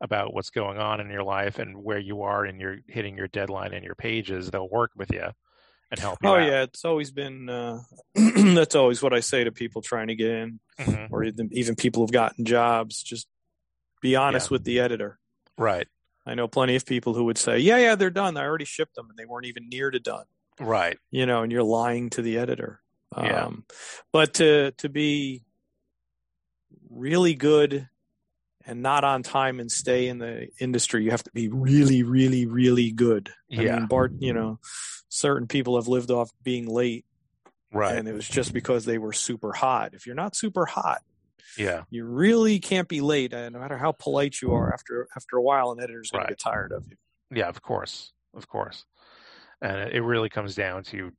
[0.00, 3.28] about what's going on in your life and where you are and you're hitting your
[3.28, 5.24] deadline in your pages they'll work with you
[5.90, 6.46] and help you Oh out.
[6.46, 7.48] yeah, it's always been.
[7.48, 7.80] Uh,
[8.14, 11.08] that's always what I say to people trying to get in, Mhm.
[11.12, 13.02] or even, even people who've gotten jobs.
[13.02, 13.28] Just
[14.00, 15.18] be honest with the editor.
[15.58, 15.86] right
[16.26, 18.36] I know plenty of people who would say, "Yeah, yeah, they're done.
[18.36, 20.24] I already shipped them, and they weren't even near to done."
[20.58, 22.80] right you know, and you're lying to the editor.
[23.16, 23.44] Yeah.
[23.46, 23.64] Um,
[24.12, 25.42] but to to be
[26.90, 27.88] really good
[28.66, 32.46] and not on time and stay in the industry, you have to be really, really,
[32.46, 33.28] really good.
[33.52, 33.76] I Yeah.
[33.76, 34.58] mean, Bart, you know,
[35.08, 37.04] certain people have lived off being late,
[37.72, 39.94] right and it was just because they were super hot.
[39.94, 41.02] If you're not super hot,
[41.58, 43.32] yeah you really can't be late.
[43.32, 46.28] And no matter how polite you are, after after a while, an editor's going Right.
[46.28, 46.96] to get tired of you.
[47.30, 48.84] Yeah, of course, of course.
[49.60, 51.12] And it really comes down to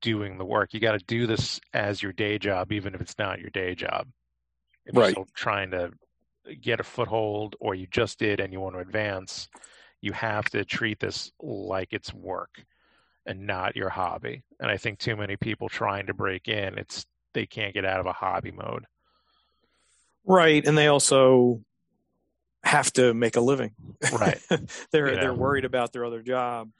[0.00, 0.72] doing the work.
[0.72, 3.74] You got to do this as your day job, even if it's not your day
[3.74, 4.08] job.
[4.86, 5.04] If Right.
[5.04, 5.92] you're still trying to
[6.60, 9.48] get a foothold, or you just did and you want to advance,
[10.00, 12.64] you have to treat this like it's work
[13.26, 14.42] and not your hobby.
[14.58, 18.00] And I think too many people trying to break in, it's they can't get out
[18.00, 18.86] of a hobby mode.
[20.24, 21.62] Right, and they also
[22.62, 23.72] have to make a living.
[24.18, 24.40] Right.
[24.92, 25.20] they're Yeah.
[25.20, 26.70] they're worried about their other job.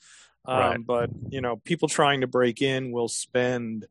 [0.50, 0.86] Um, Right.
[0.86, 3.86] But you know, people trying to break in will spend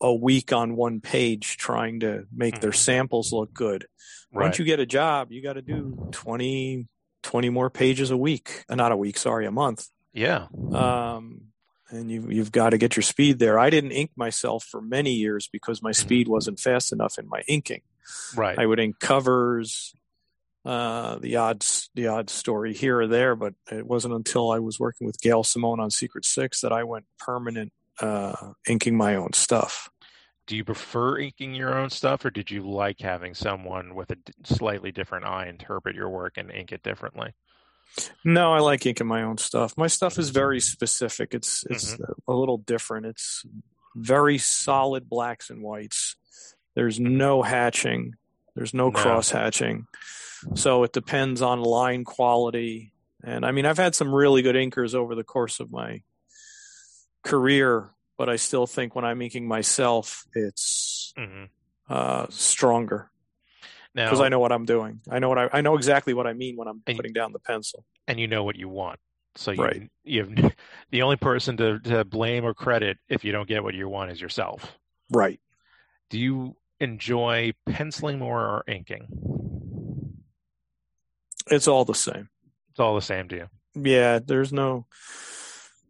[0.00, 3.82] a week on one page trying to make their samples look good.
[3.82, 4.38] Mm-hmm.
[4.38, 4.44] Right.
[4.46, 6.88] Once you get a job, you got to do 20,
[7.22, 8.64] 20 more pages a week.
[8.68, 9.86] Uh, Not a week, sorry, a month.
[10.12, 10.46] Yeah.
[10.72, 11.42] Um,
[11.90, 13.58] and you, you've got to get your speed there.
[13.58, 17.42] I didn't ink myself for many years because my speed wasn't fast enough in my
[17.46, 17.82] inking.
[17.82, 18.40] Mm-hmm.
[18.40, 18.58] Right.
[18.58, 19.94] I would ink covers,
[20.64, 24.78] uh, the odds the odd story here or there, but it wasn't until I was
[24.78, 29.32] working with Gail Simone on Secret Six that I went permanent uh, inking my own
[29.32, 29.90] stuff.
[30.46, 34.18] Do you prefer inking your own stuff, or did you like having someone with a
[34.44, 37.34] slightly different eye interpret your work and ink it differently?
[38.24, 39.74] No, I like inking my own stuff.
[39.76, 41.34] My stuff is very specific.
[41.34, 41.96] It's it's
[42.28, 43.06] a little different.
[43.06, 43.44] It's
[43.96, 46.16] very solid blacks and whites.
[46.74, 48.14] There's no hatching.
[48.54, 48.92] There's no No.
[48.92, 49.86] cross hatching.
[50.54, 52.92] So it depends on line quality.
[53.22, 56.02] And I mean, I've had some really good inkers over the course of my
[57.22, 61.48] career, but I still think when I'm inking myself, it's Mhm.
[61.88, 63.10] uh, stronger
[63.94, 65.00] because I know what I'm doing.
[65.10, 67.40] I know what I, I know exactly what I mean when I'm putting down the
[67.40, 67.84] pencil.
[68.08, 68.98] and you know what you want.
[69.36, 69.90] So you, Right.
[70.02, 70.54] you have
[70.90, 74.10] the only person to, to blame or credit if you don't get what you want
[74.10, 74.76] is yourself.
[75.10, 75.40] Right.
[76.08, 79.06] Do you enjoy penciling more or inking?
[81.50, 82.28] It's all the same.
[82.70, 83.48] It's all the same to you.
[83.74, 84.86] Yeah, there's no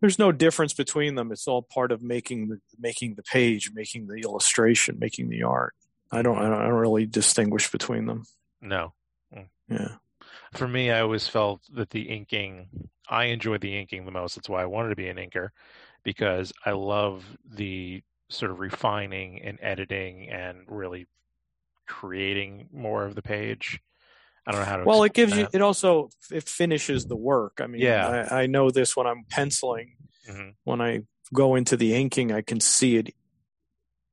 [0.00, 1.30] there's no difference between them.
[1.32, 5.74] It's all part of making the making the page, making the illustration, making the art.
[6.10, 8.24] I don't I don't, I don't really distinguish between them.
[8.60, 8.94] No.
[9.34, 9.48] Mm.
[9.68, 9.94] Yeah.
[10.52, 12.68] For me, I always felt that the inking,
[13.08, 14.34] I enjoy the inking the most.
[14.34, 15.50] That's why I wanted to be an inker
[16.02, 21.06] because I love the sort of refining and editing and really
[21.86, 23.80] creating more of the page.
[24.46, 24.84] I don't know how to.
[24.84, 25.46] Well, it gives you.
[25.52, 27.60] It also it finishes the work.
[27.62, 28.26] I mean, Yeah.
[28.30, 29.96] I, I know this when I'm penciling.
[30.28, 30.54] Mhm.
[30.64, 31.02] When I
[31.34, 33.14] go into the inking, I can see it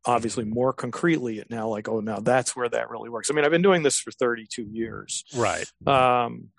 [0.05, 1.67] obviously more concretely it now.
[1.69, 3.29] Like, oh, now that's where that really works.
[3.29, 5.23] I mean, I've been doing this for 32 years.
[5.35, 5.65] Right.
[5.85, 6.49] Um,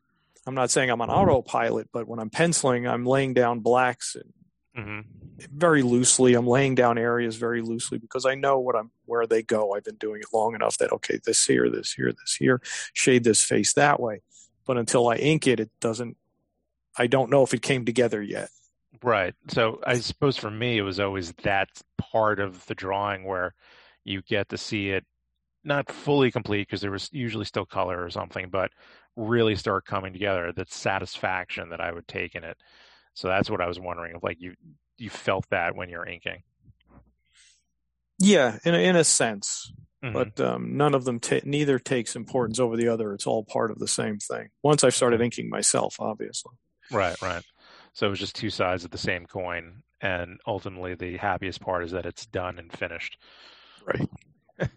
[0.46, 4.16] I'm not saying I'm on autopilot, but when I'm penciling, I'm laying down blacks
[4.74, 5.00] hmm
[5.52, 6.34] very loosely.
[6.34, 9.74] I'm laying down areas very loosely because I know what I'm where they go.
[9.74, 12.60] I've been doing it long enough that okay, this here, this here, this here,
[12.92, 14.22] shade this face that way.
[14.66, 16.16] But until I ink it, it doesn't.
[16.96, 18.48] I don't know if it came together yet.
[19.02, 19.34] Right.
[19.48, 23.54] So I suppose for me, it was always that part of the drawing where
[24.04, 25.04] you get to see it
[25.64, 28.70] not fully complete because there was usually still color or something, but
[29.16, 30.52] really start coming together.
[30.52, 32.56] That satisfaction that I would take in it.
[33.18, 34.54] So that's what I was wondering if like you
[34.96, 36.44] you felt that when you're inking.
[38.20, 39.72] Yeah, in a, in a sense,
[40.04, 40.12] Mhm.
[40.12, 41.18] but um, none of them.
[41.18, 43.12] Ta- neither takes importance over the other.
[43.12, 44.50] It's all part of the same thing.
[44.62, 46.52] Once I started inking myself, obviously.
[46.92, 47.42] Right, right.
[47.92, 51.82] So it was just two sides of the same coin, and ultimately the happiest part
[51.82, 53.18] is that it's done and finished.
[53.84, 54.08] Right.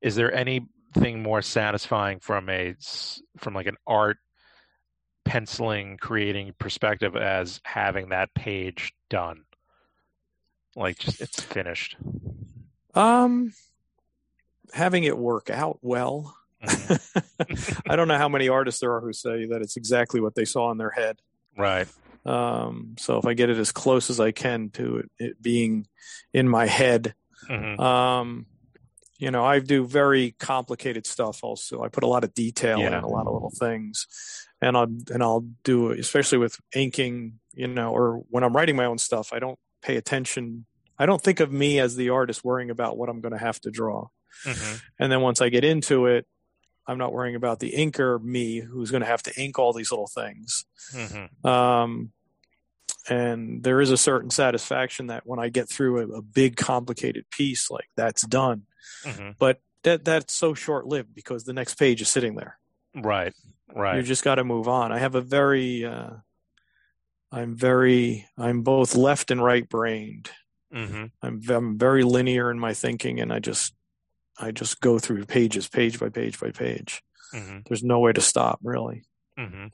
[0.00, 2.74] is there anything more satisfying from a
[3.36, 4.16] from like an art
[5.26, 9.42] penciling creating perspective as having that page done?
[10.74, 11.96] Like just it's finished.
[12.94, 13.52] Um,
[14.72, 16.36] having it work out well.
[16.66, 20.44] I don't know how many artists there are who say that it's exactly what they
[20.44, 21.18] saw in their head.
[21.58, 21.86] Right.
[22.24, 25.86] Um, so if I get it as close as I can to it, it being
[26.32, 27.14] in my head,
[27.48, 27.78] Mhm.
[27.78, 28.46] um,
[29.18, 31.42] you know, I do very complicated stuff.
[31.42, 32.98] Also, I put a lot of detail Yeah.
[32.98, 34.06] in a lot of little things,
[34.60, 38.84] and I'll and I'll do especially with inking, you know, or when I'm writing my
[38.86, 39.32] own stuff.
[39.32, 40.66] I don't pay attention.
[40.98, 43.60] I don't think of me as the artist worrying about what I'm going to have
[43.62, 44.08] to draw.
[44.44, 44.82] Mhm.
[44.98, 46.26] And then once I get into it,
[46.86, 49.90] I'm not worrying about the inker me who's going to have to ink all these
[49.90, 50.64] little things.
[50.92, 51.44] Mhm.
[51.44, 52.12] Um,
[53.08, 57.24] and there is a certain satisfaction that when I get through a, a big complicated
[57.30, 58.62] piece, like that's done.
[59.04, 59.36] Mhm.
[59.38, 62.58] But that that's so short lived because the next page is sitting there.
[62.94, 63.34] Right.
[63.74, 63.96] Right.
[63.96, 64.92] You just got to move on.
[64.92, 66.10] I have a very, uh,
[67.32, 70.30] I'm very, I'm both left and right brained.
[70.72, 73.74] hmm I'm I'm very linear in my thinking, and I just
[74.38, 77.02] I just go through pages, page by page by page.
[77.32, 79.04] hmm There's no way to stop, really.
[79.38, 79.66] hmm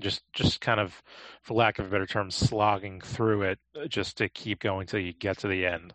[0.00, 1.02] Just, just kind of,
[1.42, 5.00] for lack of a better term, slogging through it, uh, just to keep going till
[5.00, 5.94] you get to the end.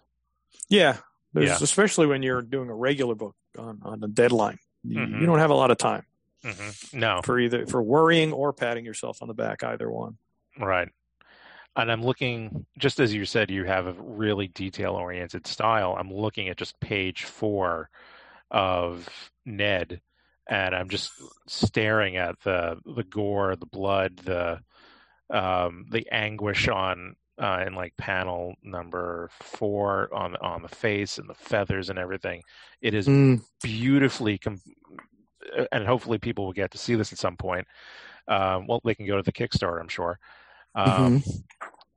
[0.68, 0.98] Yeah,
[1.36, 1.58] Yeah.
[1.62, 4.58] especially when you're doing a regular book on on a deadline.
[4.84, 5.20] You, Mhm.
[5.22, 6.04] you don't have a lot of time
[6.44, 9.64] hmm No, for either for worrying or patting yourself on the back.
[9.64, 10.18] Either one.
[10.60, 10.90] right.
[11.74, 15.96] And I'm looking, just as you said, you have a really detail oriented style.
[15.98, 17.90] I'm looking at just page four
[18.50, 19.08] of
[19.46, 20.02] Ned,
[20.50, 21.12] and I'm just
[21.48, 24.60] staring at the the gore, the blood, the
[25.30, 31.30] um, the anguish on uh, in like panel number four on on the face and
[31.30, 32.42] the feathers and everything.
[32.82, 33.42] It is Mm.
[33.64, 34.60] beautifully, com-
[35.72, 37.68] and hopefully people will get to see this at some point.
[38.28, 40.20] Um, well, they can go to the Kickstarter, I'm sure.
[40.76, 41.24] Um,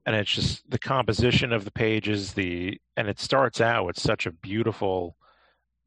[0.07, 4.27] And it's just the composition of the pages, the and it starts out with such
[4.27, 5.17] a beautiful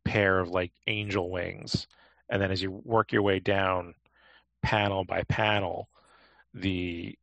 [0.06, 1.86] pair of like angel wings,
[2.30, 3.94] and then as you work your way down
[4.64, 5.88] panel by panel,
[6.54, 7.16] the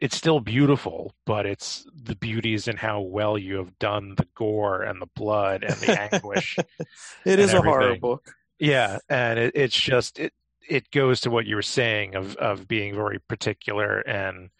[0.00, 4.26] it's still beautiful, but it's the beauty is in how well you have done the
[4.34, 6.56] gore and the blood and the anguish.
[7.24, 8.34] It is and a horror book.
[8.58, 10.32] Yeah, and it, it's just it
[10.68, 14.50] it goes to what you were saying of of being very particular and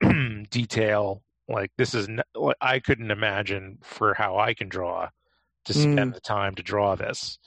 [0.50, 1.22] detail.
[1.48, 2.22] Like this is n-
[2.60, 5.10] I couldn't imagine for how I can draw
[5.66, 6.14] to spend Mm.
[6.14, 7.38] the time to draw this.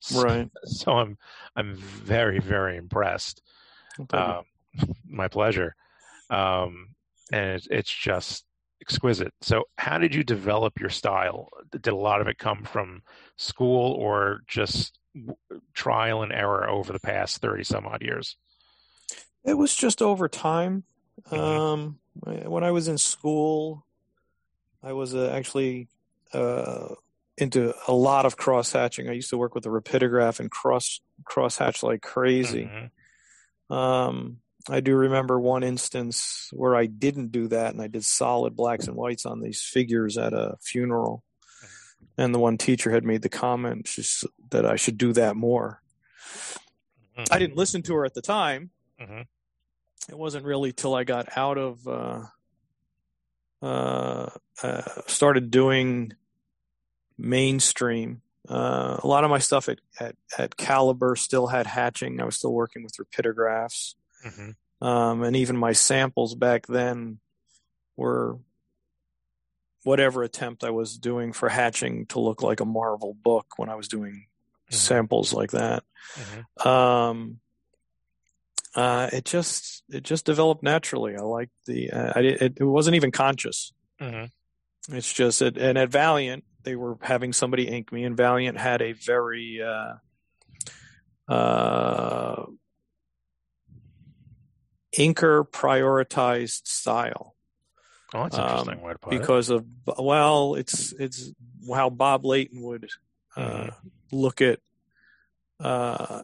[0.00, 0.50] So, Right.
[0.64, 1.18] So I'm
[1.56, 3.42] I'm very very impressed.
[4.10, 4.44] Um,
[5.06, 5.74] my pleasure.
[6.30, 6.94] Um,
[7.32, 8.44] and it's it's just
[8.80, 9.32] exquisite.
[9.40, 11.48] So, how did you develop your style?
[11.70, 13.02] Did a lot of it come from
[13.36, 14.98] school or just
[15.74, 18.36] trial and error over the past 30 some odd years?
[19.44, 20.84] It was just over time.
[21.30, 21.36] Mm-hmm.
[21.36, 23.86] Um, when I was in school,
[24.82, 25.88] I was uh, actually
[26.32, 26.94] uh,
[27.36, 29.08] into a lot of cross hatching.
[29.08, 32.64] I used to work with the rapidograph and cross cross hatch like crazy.
[32.64, 33.74] Mm-hmm.
[33.74, 34.38] Um,
[34.68, 38.86] I do remember one instance where I didn't do that, and I did solid blacks
[38.86, 41.22] and whites on these figures at a funeral.
[42.16, 45.80] And the one teacher had made the comment just that I should do that more.
[47.30, 48.70] I didn't listen to her at the time.
[49.00, 49.26] Mhm.
[50.08, 52.26] It wasn't really till I got out of uh,
[53.62, 54.30] uh,
[54.62, 56.14] uh, started doing
[57.16, 62.18] mainstream Uh, a lot of my stuff at, at, at Caliber still had hatching.
[62.18, 63.94] I was still working with rapidographs.
[64.24, 64.86] Mm-hmm.
[64.86, 67.18] Um, and even my samples back then
[67.96, 68.38] were
[69.84, 73.74] whatever attempt I was doing for hatching to look like a Marvel book when I
[73.74, 74.26] was doing
[74.70, 74.76] Mm-hmm.
[74.76, 75.82] samples like that.
[76.68, 77.40] Um,
[78.74, 81.16] uh, it just it just developed naturally.
[81.16, 83.72] I liked the uh, I, it, it wasn't even conscious.
[83.98, 84.94] Mm-hmm.
[84.94, 88.82] It's just it, and at Valiant they were having somebody ink me, and Valiant had
[88.82, 89.94] a very uh,
[91.32, 92.44] uh,
[94.98, 97.34] inker prioritized style.
[98.14, 99.16] Oh, that's interesting way to put it.
[99.16, 99.64] Um, because of
[99.98, 101.32] well, it's it's
[101.72, 102.88] how Bob Layton would
[103.36, 103.88] uh, Mm-hmm.
[104.12, 104.60] look at
[105.60, 106.22] uh,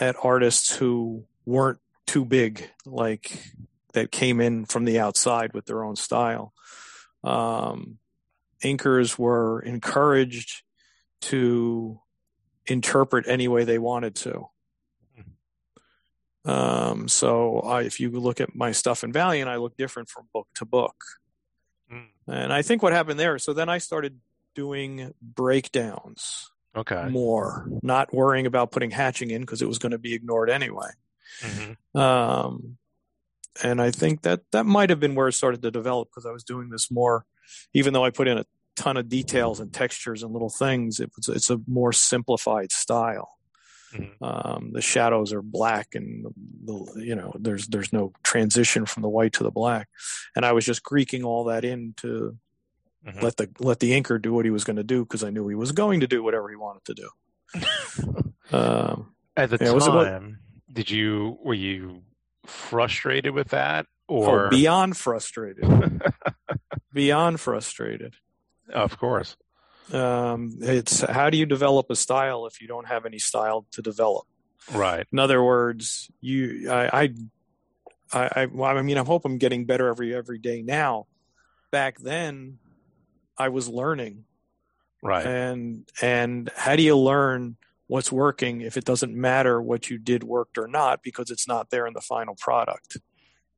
[0.00, 3.42] at artists who weren't too big, like
[3.92, 6.52] that came in from the outside with their own style.
[7.24, 7.98] Um,
[8.62, 10.62] inkers were encouraged
[11.22, 12.00] to
[12.66, 14.48] interpret any way they wanted to.
[16.46, 20.28] Um, so I, if you look at my stuff in Valiant, I look different from
[20.32, 20.94] book to book.
[22.28, 24.18] And I think what happened there, so then I started
[24.54, 27.08] doing breakdowns Okay.
[27.08, 30.88] more, not worrying about putting hatching in because it was going to be ignored anyway.
[31.40, 31.98] Mm-hmm.
[31.98, 32.76] Um,
[33.62, 36.32] and I think that that might have been where it started to develop because I
[36.32, 37.24] was doing this more,
[37.72, 38.44] even though I put in a
[38.76, 41.00] ton of details and textures and little things.
[41.00, 43.35] It was, it's a more simplified style.
[44.20, 46.26] Um, the shadows are black, and
[46.64, 49.88] the, you know there's there's no transition from the white to the black,
[50.34, 52.36] and I was just greeking all that in to
[53.06, 53.20] Mm-hmm.
[53.20, 55.46] let the let the inker do what he was going to do because I knew
[55.46, 57.08] he was going to do whatever he wanted to do.
[58.52, 60.38] um, At the yeah, it was about- time,
[60.72, 62.02] did you were you
[62.46, 65.64] frustrated with that, oh, or beyond frustrated,
[66.92, 68.14] beyond frustrated.
[68.72, 69.36] Of course.
[69.92, 73.82] Um, it's how do you develop a style if you don't have any style to
[73.82, 74.26] develop?
[74.72, 75.06] Right.
[75.12, 77.14] In other words, you, I, I,
[78.12, 81.06] I, I, well, I mean, I hope I'm getting better every every day now.
[81.70, 82.58] Back then,
[83.38, 84.24] I was learning,
[85.02, 85.26] Right.
[85.26, 87.56] and and how do you learn
[87.86, 91.70] what's working if it doesn't matter what you did worked or not because it's not
[91.70, 92.96] there in the final product?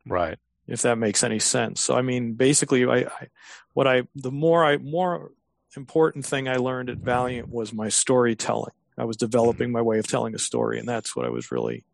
[0.07, 0.39] Right.
[0.66, 1.81] if that makes any sense.
[1.81, 3.29] So I mean, basically, I, I
[3.72, 5.33] what I the more I more
[5.77, 8.73] important thing I learned at Valiant was my storytelling.
[8.97, 11.85] I was developing my way of telling a story, and that's what I was really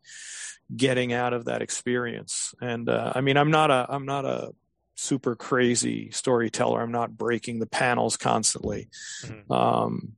[0.75, 2.55] getting out of that experience.
[2.61, 4.51] And uh, I mean, I'm not a I'm not a
[4.95, 6.81] super crazy storyteller.
[6.81, 8.89] I'm not breaking the panels constantly.
[9.51, 10.13] Um,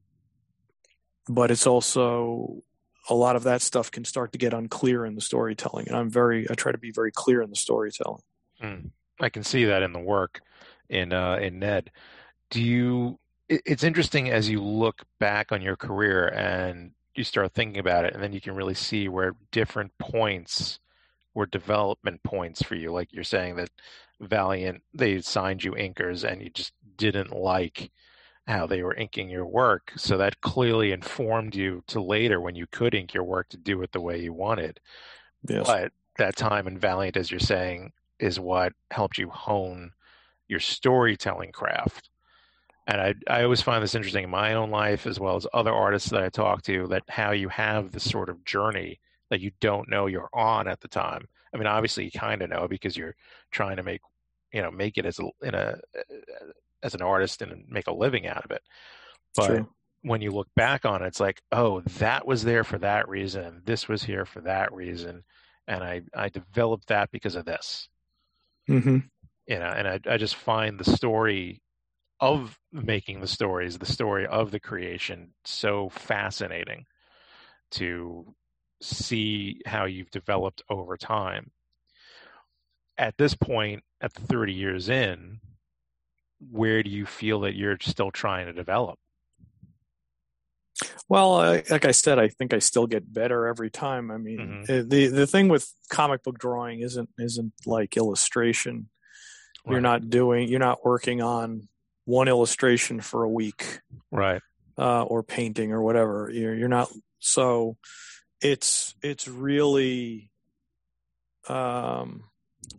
[1.28, 2.62] but it's also
[3.10, 6.10] a lot of that stuff can start to get unclear in the storytelling, and I'm
[6.10, 8.24] very I try to be very clear in the storytelling.
[8.62, 8.91] Mm.
[9.20, 10.41] I can see that in the work
[10.89, 11.91] in uh, in Ned.
[12.49, 13.20] Do you?
[13.49, 18.05] It- It's interesting as you look back on your career and you start thinking about
[18.05, 20.79] it, and then you can really see where different points
[21.33, 22.91] were development points for you.
[22.91, 23.69] Like you're saying that
[24.19, 27.91] Valiant, they signed you inkers, and you just didn't like
[28.47, 29.91] how they were inking your work.
[29.97, 33.81] So that clearly informed you to later when you could ink your work to do
[33.81, 34.79] it the way you wanted.
[35.47, 35.67] Yes.
[35.67, 39.91] But that time in Valiant, as you're saying, is what helped you hone
[40.47, 42.09] your storytelling craft.
[42.88, 45.73] And I, I always find this interesting in my own life as well as other
[45.73, 49.51] artists that I talk to that how you have this sort of journey that you
[49.59, 51.27] don't know you're on at the time.
[51.53, 53.15] I mean, obviously you kind of know because you're
[53.51, 54.01] trying to make,
[54.53, 55.77] you know, make it as a, in a,
[56.81, 58.61] as an artist and make a living out of it.
[59.35, 59.69] But True.
[60.03, 63.61] when you look back on it, it's like, oh, that was there for that reason.
[63.65, 65.23] This was here for that reason.
[65.67, 67.89] And I, I developed that because of this
[68.69, 68.97] Mm-hmm.
[69.47, 71.61] you know and I, I just find the story
[72.20, 76.86] of making the stories the story of the creation so fascinating
[77.72, 78.34] to
[78.82, 81.51] see how you've developed over time
[82.97, 85.39] at this point at 30 years in
[86.51, 88.97] where do you feel that you're still trying to develop
[91.09, 94.11] Well, I, like I said, I think I still get better every time.
[94.11, 94.72] I mean, Mm-hmm.
[94.72, 98.89] uh, the the thing with comic book drawing isn't isn't like illustration.
[99.68, 101.68] You're not doing you're not working on
[102.08, 103.82] one illustration for a week,
[104.12, 104.41] right?
[104.78, 106.32] Uh, or painting or whatever.
[106.34, 106.89] You're you're not
[107.20, 107.78] so.
[108.41, 110.32] It's it's really
[111.49, 112.24] um,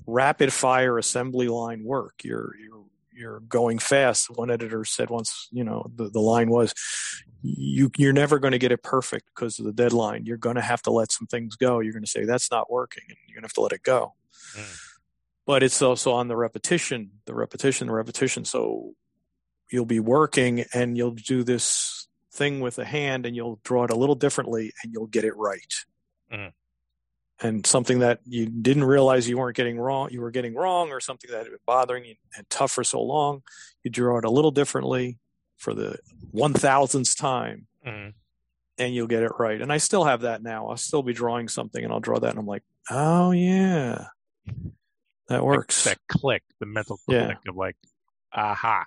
[0.07, 2.14] rapid fire assembly line work.
[2.24, 4.31] You're you're you're going fast.
[4.31, 6.72] One editor said once, you know, the, the line was,
[7.43, 10.24] you you're never going to get it perfect because of the deadline.
[10.24, 11.81] You're going to have to let some things go.
[11.81, 13.83] You're going to say that's not working, and you're going to have to let it
[13.83, 14.14] go.
[15.45, 18.45] But it's also on the repetition, the repetition, the repetition.
[18.45, 18.95] So
[19.70, 23.90] you'll be working and you'll do this thing with a hand and you'll draw it
[23.90, 25.74] a little differently and you'll get it right.
[26.32, 26.52] Mm.
[27.40, 30.98] And something that you didn't realize you weren't getting wrong, you were getting wrong, or
[30.98, 33.42] something that had been bothering you and tough for so long,
[33.84, 35.18] you draw it a little differently
[35.56, 35.98] for the
[36.32, 38.14] one thousandth time, Mhm.
[38.76, 39.60] and you'll get it right.
[39.60, 40.66] And I still have that now.
[40.68, 44.06] I'll still be drawing something, and I'll draw that, and I'm like, oh yeah,
[45.28, 45.84] that works.
[45.84, 47.26] That click, the mental Yeah.
[47.26, 47.76] click of like,
[48.32, 48.84] aha.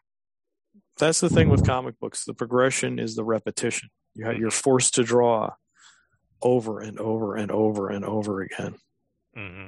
[1.02, 2.24] That's the thing with comic books.
[2.24, 3.90] The progression is the repetition.
[4.16, 5.52] You you're forced to draw
[6.42, 8.76] over and over and over and over again.
[9.36, 9.68] hmm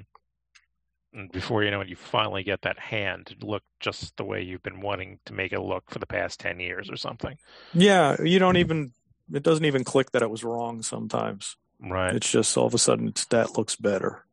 [1.13, 4.41] And before you know it, you finally get that hand to look just the way
[4.41, 7.37] you've been wanting to make it look for the past 10 years or something.
[7.73, 8.93] Yeah, you don't even.
[9.33, 10.81] It doesn't even click that it was wrong.
[10.83, 12.15] Sometimes Right.
[12.15, 14.25] it's just all of a sudden it's, that looks better.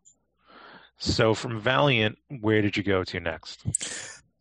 [0.98, 3.64] So from Valiant, where did you go to next?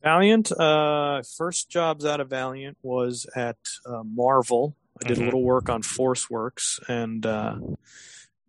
[0.04, 0.52] Valiant.
[0.52, 4.76] Uh, first jobs out of Valiant was at uh, Marvel.
[5.04, 7.56] I did a little work on Force Works, and uh,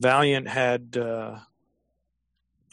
[0.01, 1.39] Valiant had uh,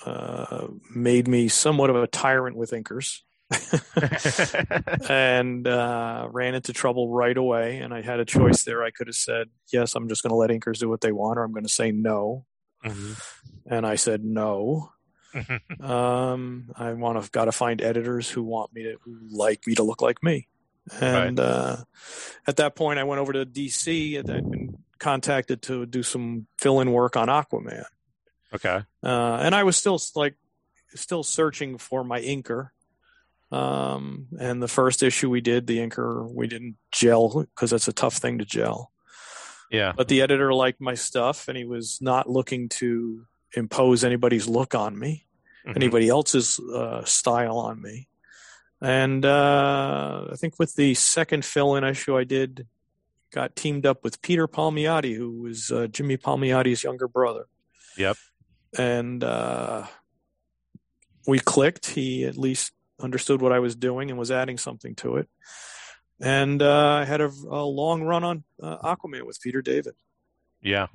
[0.05, 3.21] uh, made me somewhat of a tyrant with inkers.
[5.09, 7.77] and uh, ran into trouble right away.
[7.77, 8.83] And I had a choice there.
[8.83, 11.39] I could have said, "Yes, I'm just going to let inkers do what they want,"
[11.39, 12.45] or I'm going to say no.
[13.65, 14.91] And I said no.
[15.79, 19.75] Um, I want to got to find editors who want me to who like me
[19.75, 20.47] to look like me.
[21.01, 21.77] And uh,
[22.45, 24.19] at that point, I went over to DC.
[24.19, 27.83] and I'd been contacted to do some fill-in work on Aquaman.
[28.53, 28.81] Okay.
[29.03, 30.35] Uh, and I was still like
[30.95, 32.69] still searching for my inker.
[33.51, 37.93] Um, and the first issue we did, the inker, we didn't gel because that's a
[37.93, 38.91] tough thing to gel.
[39.71, 39.93] Yeah.
[39.95, 43.25] But the editor liked my stuff, and he was not looking to
[43.55, 45.25] impose anybody's look on me,
[45.75, 48.07] anybody else's uh, style on me.
[48.81, 52.67] And uh, I think with the second fill-in issue I did,
[53.31, 57.47] got teamed up with Peter Palmiotti, who was uh, Jimmy Palmiotti's younger brother
[57.97, 58.17] Yep.
[58.77, 59.85] and uh,
[61.25, 61.87] we clicked.
[61.87, 65.27] He at least understood what I was doing and was adding something to it.
[66.21, 69.95] And uh, I had a, a long run on uh, Aquaman with Peter David.
[70.61, 70.87] Yeah.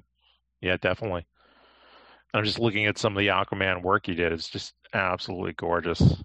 [0.60, 1.26] Yeah, definitely.
[2.34, 4.32] I'm just looking at some of the Aquaman work he did.
[4.32, 6.22] It's just absolutely gorgeous.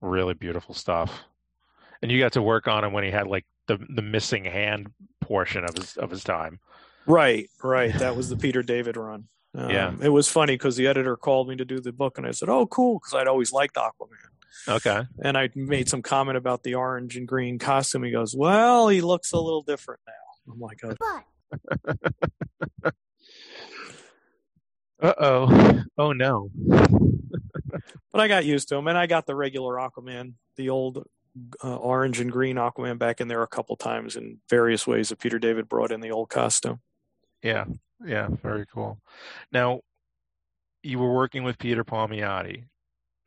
[0.00, 1.22] Really beautiful stuff.
[2.02, 4.92] And you got to work on him when he had like the the missing hand
[5.22, 6.60] portion of his of his time.
[7.06, 7.94] Right, right.
[7.98, 9.28] That was the Peter David run.
[9.54, 9.94] Um, Yeah.
[10.02, 12.48] It was funny because the editor called me to do the book, and I said,
[12.50, 14.08] "Oh, cool," because I'd always liked Aquaman.
[14.68, 15.02] Okay.
[15.22, 18.02] And I made some comment about the orange and green costume.
[18.04, 21.18] He goes, "Well, he looks a little different now." I'm like, oh.
[25.04, 25.82] Uh oh.
[25.98, 26.50] Oh no.
[28.10, 31.06] But I got used to him, and I got the regular Aquaman, the old
[31.62, 35.18] uh, orange and green Aquaman, back in there a couple times in various ways that
[35.18, 36.80] Peter David brought in the old costume.
[37.42, 37.66] Yeah.
[38.02, 38.28] Yeah.
[38.42, 38.98] Very cool.
[39.52, 39.80] Now,
[40.82, 42.64] you were working with Peter Palmiotti.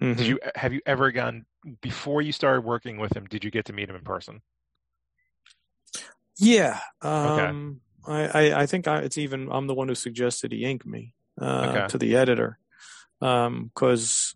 [0.01, 0.17] Mhm.
[0.17, 1.45] Did you have you ever gone
[1.81, 3.25] before you started working with him?
[3.25, 4.41] Did you get to meet him in person?
[6.39, 10.63] Yeah, um, I, I, I think I, it's even I'm the one who suggested he
[10.63, 11.87] ink me uh, Okay.
[11.89, 12.59] to the editor
[13.19, 14.35] because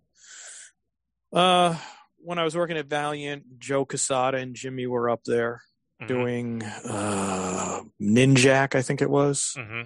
[1.34, 1.78] uh,
[2.18, 5.62] when I was working at Valiant, Joe Quesada and Jimmy were up there
[6.02, 6.08] Mm-hmm.
[6.08, 9.54] doing uh, Ninjak, I think it was.
[9.56, 9.82] hmm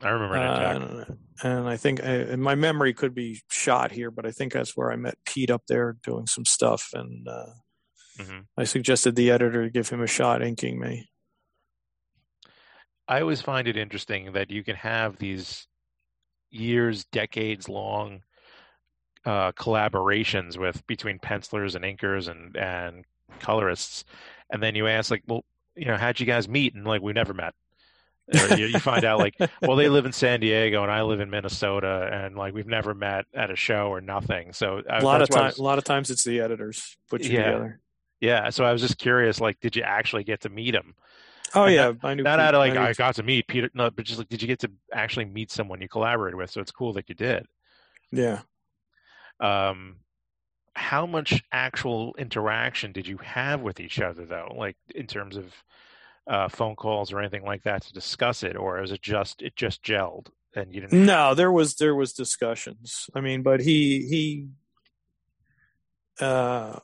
[0.00, 0.82] I remember that.
[0.82, 1.04] Uh,
[1.46, 4.74] and I think uh, and my memory could be shot here, but I think that's
[4.74, 7.50] where I met Pete up there doing some stuff, and uh,
[8.18, 8.46] Mhm.
[8.56, 11.10] I suggested the editor to give him a shot inking me.
[13.06, 15.66] I always find it interesting that you can have these
[16.50, 18.22] years, decades long
[19.24, 23.04] uh, collaborations with between pencilers and inkers and and
[23.40, 24.04] colorists,
[24.50, 25.44] and then you ask like, well,
[25.76, 26.74] you know, how'd you guys meet?
[26.74, 27.54] And like, we never met.
[28.34, 31.20] Or you, you find out like, well, they live in San Diego and I live
[31.20, 34.52] in Minnesota, and like we've never met at a show or nothing.
[34.52, 36.24] So I, A lot of that's why I time, was- a lot of times it's
[36.24, 37.44] the editors put you Yeah.
[37.44, 37.80] together.
[38.20, 40.94] Yeah, so I was just curious, like, did you actually get to meet him?
[41.54, 42.22] Oh And yeah, not, I knew.
[42.22, 44.28] not Pete- out of like I I got to meet Peter, no, but just like,
[44.28, 46.50] did you get to actually meet someone you collaborated with?
[46.50, 47.46] So it's cool that you did.
[48.12, 48.40] yeah.
[49.40, 49.96] Um,
[50.74, 54.52] how much actual interaction did you have with each other, though?
[54.56, 55.54] Like in terms of
[56.26, 59.56] uh, phone calls or anything like that to discuss it, or is it just it
[59.56, 61.04] just gelled and you didn't?
[61.06, 63.06] No, there was there was discussions.
[63.14, 64.46] I mean, but he he
[66.20, 66.78] uh,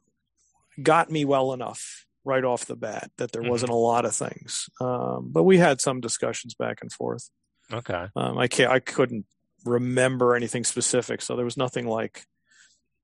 [0.83, 4.69] got me well enough right off the bat that there wasn't a lot of things.
[4.81, 7.31] Um, but we had some discussions back and forth.
[7.73, 8.07] Okay.
[8.17, 8.71] Um, I can't.
[8.71, 9.27] I couldn't
[9.65, 12.25] remember anything specific, so there was nothing like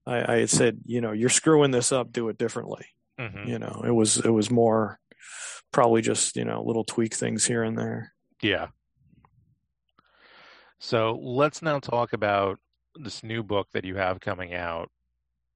[0.06, 0.80] I, I had said.
[0.84, 2.12] You know, you're screwing this up.
[2.12, 2.86] Do it differently.
[3.18, 3.46] Mhm.
[3.48, 4.98] You know, it was it was more
[5.72, 8.12] probably just you know little tweak things here and there.
[8.42, 8.68] Yeah.
[10.78, 12.58] So let's now talk about
[12.94, 14.90] this new book that you have coming out,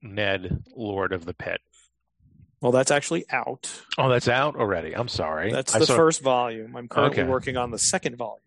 [0.02, 1.60] Ned, Lord of the Pit.
[2.64, 3.70] Well, that's actually out.
[3.98, 4.96] Oh, that's out already.
[4.96, 5.52] I'm sorry.
[5.52, 6.74] That's I the saw- first volume.
[6.74, 7.28] I'm currently Okay.
[7.30, 8.40] working on the second volume.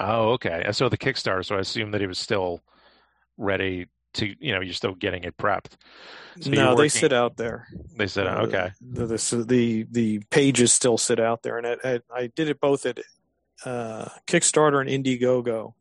[0.00, 0.64] Oh, okay.
[0.66, 2.62] I saw the Kickstarter, so I assumed that it was still
[3.38, 5.74] ready to, you know, you're still getting it prepped.
[6.40, 7.68] So no, you're they sit out there.
[7.96, 8.40] They sit out.
[8.40, 8.70] Uh, Okay.
[8.80, 12.60] The, the the the pages still sit out there, and I, I, I did it
[12.60, 12.98] both at
[13.64, 15.74] uh, Kickstarter and Indiegogo.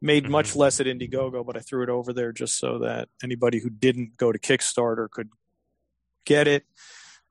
[0.00, 0.30] Made Mm-hmm.
[0.32, 3.70] much less at Indiegogo, but I threw it over there just so that anybody who
[3.70, 5.30] didn't go to Kickstarter could
[6.24, 6.64] get it.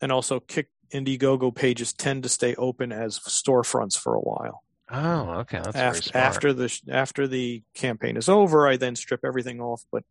[0.03, 4.63] And also, Kick Indiegogo pages tend to stay open as storefronts for a while.
[4.91, 5.59] Oh, okay.
[5.63, 6.25] That's very after, smart.
[6.25, 10.03] after the after the campaign is over, I then strip everything off, but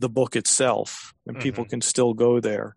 [0.00, 1.70] the book itself, and people Mm-hmm.
[1.70, 2.74] can still go there.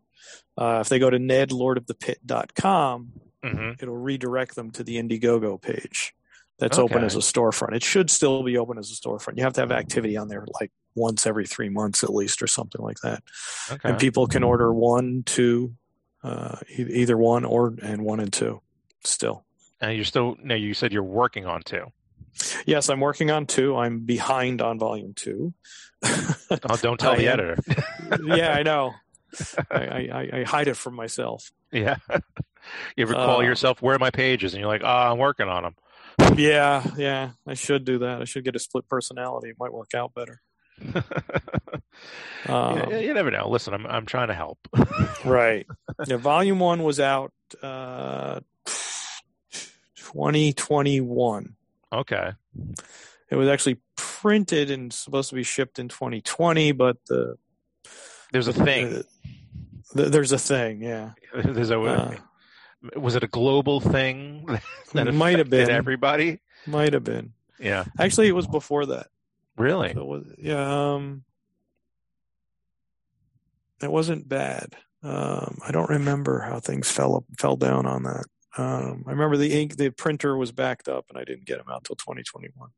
[0.55, 3.12] Uh, if they go to nedlordofthepit.com,
[3.43, 3.82] Mhm.
[3.82, 6.14] it'll redirect them to the Indiegogo page.
[6.59, 6.84] That's Okay.
[6.93, 7.76] open as a storefront.
[7.76, 9.38] It should still be open as a storefront.
[9.38, 12.47] You have to have activity on there like once every three months at least, or
[12.47, 13.24] something like that.
[13.72, 13.89] Okay.
[13.89, 15.74] And people can order one, two,
[16.24, 18.61] uh, either one or and one and two
[19.03, 19.43] still.
[19.80, 21.91] And you're still, no, you said you're working on two.
[22.65, 23.76] Yes, I'm working on two.
[23.76, 25.53] I'm behind on volume two.
[26.03, 27.39] Oh, don't tell the am.
[27.39, 27.57] editor.
[28.24, 28.93] yeah, I know.
[29.72, 31.51] I, I, I- I hide it from myself.
[31.72, 31.95] Yeah.
[32.95, 34.53] you ever call Uh, yourself, where are my pages?
[34.53, 35.76] And you're like, oh, I'm working on them.
[36.38, 37.32] Yeah, yeah.
[37.47, 38.22] I should do that.
[38.22, 39.49] I should get a split personality.
[39.49, 40.41] It might work out better.
[42.48, 43.48] Um, you, you never know.
[43.50, 44.58] Listen, I'm, I'm trying to help.
[45.26, 45.68] right.
[46.08, 48.40] Yeah, volume one was out uh,
[49.96, 51.56] 2021.
[51.94, 52.32] Okay.
[53.30, 57.38] It was actually printed and supposed to be shipped in 2020, but the
[58.32, 59.04] There's a thing.
[59.94, 60.82] the, there's a thing.
[60.82, 61.12] Yeah.
[61.34, 62.16] There's a, Uh,
[62.96, 64.46] was it a global thing
[64.94, 65.70] that It might have been.
[65.70, 66.40] everybody?
[66.66, 67.34] Might have been.
[67.60, 67.86] Yeah.
[68.00, 69.08] Actually, it was before that.
[69.58, 69.93] Really?
[69.93, 70.93] So it was, yeah.
[70.93, 71.24] Um,
[73.82, 74.76] it wasn't bad.
[75.04, 78.26] Um, I don't remember how things fell up, fell down on that.
[78.58, 81.70] Um, I remember the ink, the printer was backed up, and I didn't get them
[81.70, 82.70] out till 2021.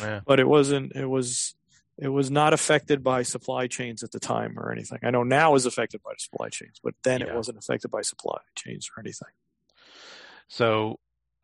[0.00, 0.20] Yeah.
[0.24, 0.94] But it wasn't.
[0.94, 1.54] It was.
[1.96, 4.98] It was not affected by supply chains at the time or anything.
[5.04, 8.40] I know now is affected by supply chains, but then it wasn't affected by supply
[8.56, 9.28] chains or anything.
[10.48, 10.98] So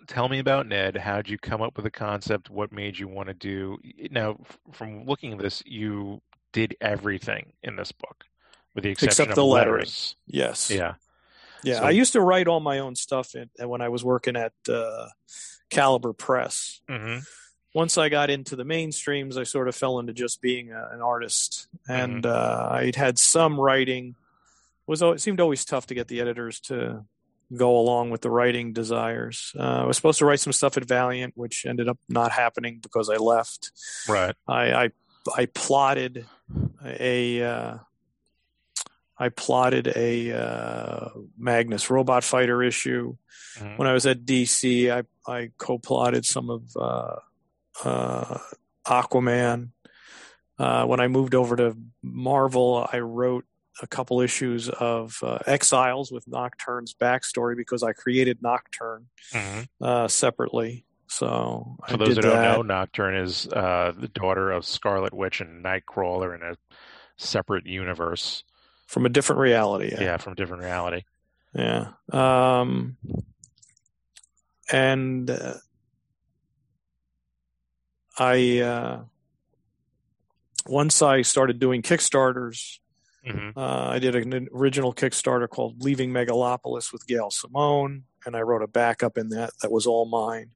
[0.06, 0.96] tell me about Ned.
[0.96, 2.50] How'd you come up with the concept?
[2.50, 3.78] What made you want to do?
[4.10, 4.38] Now,
[4.72, 6.20] from looking at this, you
[6.52, 8.24] did everything in this book,
[8.74, 9.74] with the exception Except of the lettering.
[9.80, 10.16] letters.
[10.26, 10.70] Yes.
[10.70, 10.94] Yeah.
[11.62, 14.34] Yeah, So- I used to write all my own stuff in, when I was working
[14.36, 15.08] at uh,
[15.68, 16.80] Caliber Press.
[16.88, 17.20] Mm-hmm.
[17.74, 21.00] Once I got into the mainstreams, I sort of fell into just being a, an
[21.00, 24.16] artist, and uh, I'd had some writing.
[24.88, 27.04] Was al- it seemed always tough to get the editors to
[27.54, 29.52] go along with the writing desires.
[29.58, 32.78] Uh, I was supposed to write some stuff at Valiant, which ended up not happening
[32.80, 33.72] because I left.
[34.08, 34.34] Right.
[34.46, 34.90] I I,
[35.36, 36.26] I plotted
[36.84, 37.78] a uh,
[39.18, 43.16] I plotted a uh, Magnus Robot Fighter issue.
[43.58, 43.78] Mhm.
[43.78, 47.16] When I was at DC, I I co-plotted some of uh,
[47.84, 48.38] uh,
[48.86, 49.70] Aquaman.
[50.58, 53.44] Uh, when I moved over to Marvel, I wrote
[53.82, 59.68] a couple issues of uh, Exiles with Nocturne's backstory because I created Nocturne Mhm.
[59.80, 60.84] uh, separately.
[61.06, 62.56] So I For those did who don't that.
[62.56, 66.56] know, Nocturne is uh, the daughter of Scarlet Witch and Nightcrawler in a
[67.16, 68.44] separate universe.
[68.86, 69.92] from a different reality.
[69.98, 71.04] Yeah, from a different reality.
[71.54, 71.92] Yeah.
[72.12, 72.96] Um,
[74.72, 75.54] and uh,
[78.18, 79.04] I, uh,
[80.66, 82.78] once I started doing Kickstarters,
[83.26, 83.52] Mhm.
[83.56, 88.62] uh, I did an original Kickstarter called Leaving Megalopolis with Gail Simone, and I wrote
[88.62, 90.52] a backup in that that was all mine.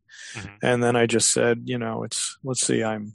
[0.63, 3.15] And then I just said, you know, it's let's see, I'm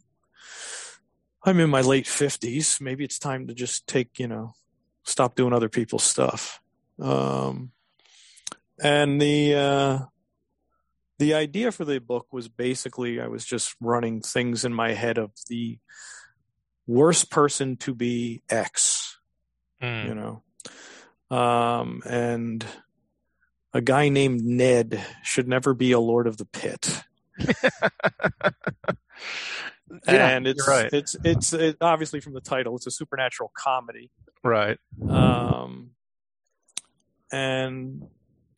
[1.43, 2.79] I'm in my late fifties.
[2.79, 4.53] Maybe it's time to just take, you know,
[5.03, 6.61] stop doing other people's stuff.
[6.99, 7.71] Um,
[8.81, 9.99] and the uh,
[11.17, 15.17] the idea for the book was basically I was just running things in my head
[15.17, 15.79] of the
[16.87, 19.08] worst person to be X,
[19.81, 20.07] Mm.
[20.07, 22.65] you know, um, and
[23.73, 27.01] a guy named Ned should never be a Lord of the Pit.
[30.07, 30.89] Yeah, and it's right.
[30.91, 34.11] it's it's it, obviously from the title, it's a supernatural comedy.
[34.43, 34.77] Right.
[35.07, 35.91] Um,
[37.31, 38.07] and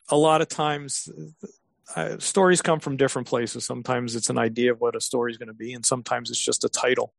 [0.08, 1.08] a lot of times,
[1.96, 3.64] uh, stories come from different places.
[3.64, 6.38] Sometimes it's an idea of what a story is going to be, and sometimes it's
[6.38, 7.14] just a title.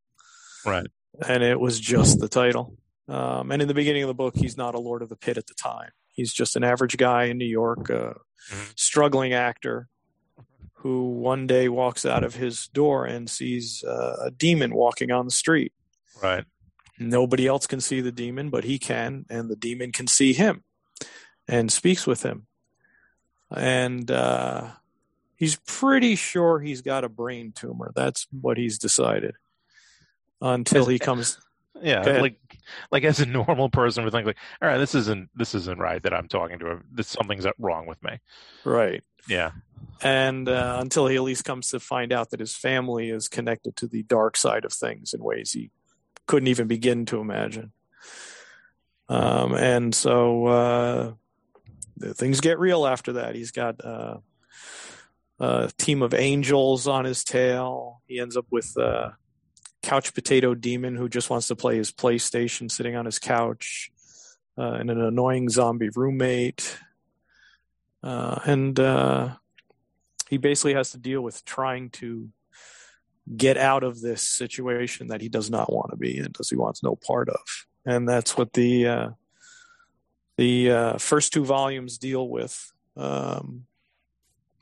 [0.65, 0.87] Right.
[1.27, 2.77] And it was just the title.
[3.07, 5.37] Um, and in the beginning of the book, he's not a Lord of the Pit
[5.37, 5.89] at the time.
[6.11, 8.13] He's just an average guy in New York, uh,
[8.75, 9.87] struggling actor
[10.83, 15.25] who one day walks out of his door and sees uh, a demon walking on
[15.25, 15.71] the street.
[16.21, 16.43] Right.
[16.99, 20.63] Nobody else can see the demon, but he can, and the demon can see him
[21.47, 22.47] and speaks with him.
[23.55, 24.71] And uh,
[25.37, 27.91] he's pretty sure he's got a brain tumor.
[27.95, 29.35] That's what he's decided
[30.41, 31.39] until he comes.
[31.83, 32.37] Yeah, like
[32.91, 36.01] like as a normal person would think like, all right, this isn't this isn't right
[36.03, 36.83] that I'm talking to him.
[36.91, 38.19] This something's wrong with me.
[38.63, 39.03] Right.
[39.27, 39.51] Yeah.
[40.01, 43.75] and uh, until he at least comes to find out that his family is connected
[43.77, 45.71] to the dark side of things in ways he
[46.27, 47.71] couldn't even begin to imagine.
[49.09, 51.13] Um, and so uh,
[52.13, 53.35] things get real after that.
[53.35, 54.17] He's got uh,
[55.39, 58.01] a team of angels on his tail.
[58.07, 59.15] He ends up with a
[59.83, 63.91] couch potato demon who just wants to play his PlayStation sitting on his couch,
[64.57, 66.77] uh, and an annoying zombie roommate.
[68.01, 69.35] Uh, and uh,
[70.29, 72.29] he basically has to deal with trying to
[73.37, 76.55] get out of this situation that he does not want to be in, does he
[76.55, 77.39] wants no part of,
[77.85, 79.09] and that's what the uh,
[80.37, 82.73] the uh, first two volumes deal with.
[82.97, 83.65] Um,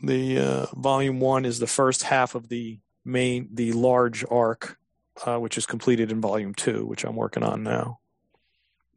[0.01, 4.77] the uh, volume one is the first half of the main, the large arc,
[5.25, 7.99] uh, which is completed in volume two, which I'm working on now.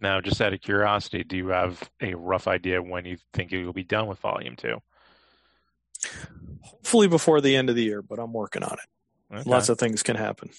[0.00, 3.64] Now, just out of curiosity, do you have a rough idea when you think you
[3.64, 4.78] will be done with volume two?
[6.60, 9.34] Hopefully before the end of the year, but I'm working on it.
[9.36, 9.50] Okay.
[9.50, 10.50] Lots of things can happen.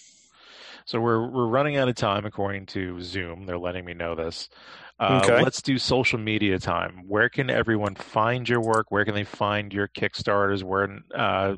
[0.85, 3.45] So we're we're running out of time according to Zoom.
[3.45, 4.49] They're letting me know this.
[4.99, 5.41] Uh, Okay.
[5.43, 7.03] Let's do social media time.
[7.07, 8.91] Where can everyone find your work?
[8.91, 10.63] Where can they find your Kickstarters?
[10.63, 11.55] Where uh,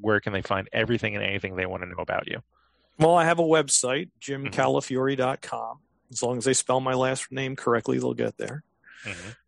[0.00, 2.40] where can they find everything and anything they want to know about you?
[2.98, 5.78] Well, I have a website, jimcalafiore.com.
[6.10, 8.64] As long as they spell my last name correctly, they'll get there.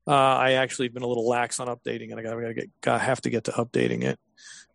[0.06, 2.18] Uh, I actually have been a little lax on updating it.
[2.18, 4.18] I gotta, get, gotta have to get to updating it.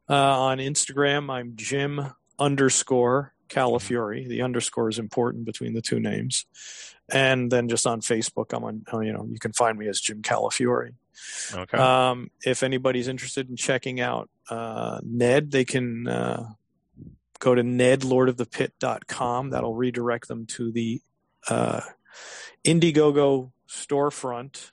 [0.09, 4.27] Uh, on Instagram, I'm Jim underscore Calafiore.
[4.27, 6.45] The underscore is important between the two names.
[7.11, 9.05] And then just on Facebook, I'm on.
[9.05, 10.91] You know, you can find me as Jim Calafiore.
[11.53, 11.77] Okay.
[11.77, 16.49] Um, if anybody's interested in checking out uh, Ned, they can uh,
[17.39, 19.49] go to nedlordofthepit.com.
[19.49, 21.01] That'll redirect them to the
[21.47, 21.81] uh,
[22.63, 24.71] Indiegogo storefront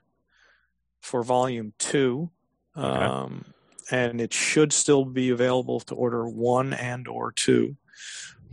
[1.00, 2.30] for volume two.
[2.74, 3.52] Um,
[3.90, 7.76] and it should still be available to order one and or two.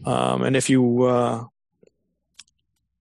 [0.06, 1.46] Um, and if you uh,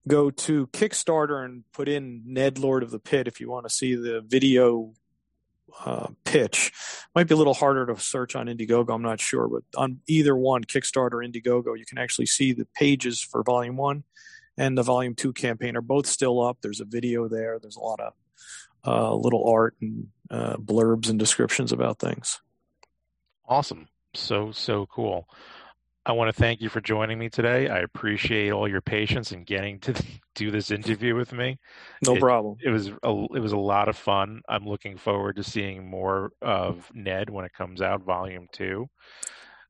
[0.07, 3.73] go to Kickstarter and put in Ned Lord of the Pit, if you want to
[3.73, 4.93] see the video
[5.85, 6.71] uh, pitch,
[7.15, 8.93] might be a little harder to search on Indiegogo.
[8.93, 12.67] I'm not sure, but on either one, Kickstarter, or Indiegogo, you can actually see the
[12.75, 14.03] pages for Volume One
[14.57, 16.57] and the Volume Two campaign are both still up.
[16.61, 17.59] There's a video there.
[17.59, 18.13] There's a lot of
[18.85, 22.41] uh, little art and uh, blurbs and descriptions about things.
[23.47, 23.87] Awesome.
[24.13, 25.27] So, so cool.
[26.05, 27.67] I want to thank you for joining me today.
[27.67, 29.93] I appreciate all your patience in getting to
[30.35, 31.59] do this interview with me.
[32.05, 32.57] No It- problem.
[32.63, 34.41] It was a, it was a lot of fun.
[34.47, 38.87] I'm looking forward to seeing more of Ned when it comes out, Volume Two.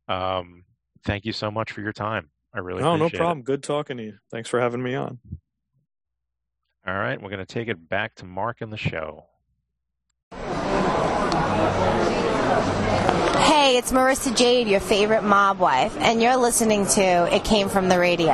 [0.07, 0.63] Um,
[1.03, 2.29] thank you so much for your time.
[2.53, 3.17] I really no appreciate it.
[3.19, 3.43] No problem.
[3.43, 4.17] Good talking to you.
[4.31, 5.19] Thanks for having me on.
[6.87, 9.25] All right, we're going to take it back to Mark and the show.
[13.37, 17.87] Hey, it's Marissa Jade, your favorite mob wife, and you're listening to It Came From
[17.89, 18.33] the Radio.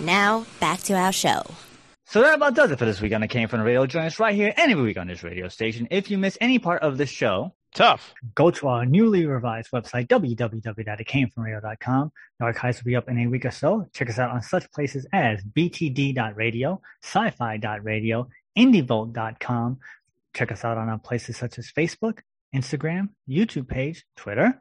[0.00, 1.42] Now, back to our show.
[2.06, 3.86] So that about does it for this week on the Came From the Radio.
[3.86, 5.88] Join us right here any week on this radio station.
[5.90, 8.14] If you miss any part of this show, tough.
[8.34, 12.12] Go to our newly revised website, www.itcamefromradio.com.
[12.38, 13.86] The archives will be up in a week or so.
[13.92, 19.78] Check us out on such places as btd.radio, sci-fi.radio, indievolt.com.
[20.34, 22.18] Check us out on our places such as Facebook,
[22.54, 24.60] Instagram, YouTube page, Twitter.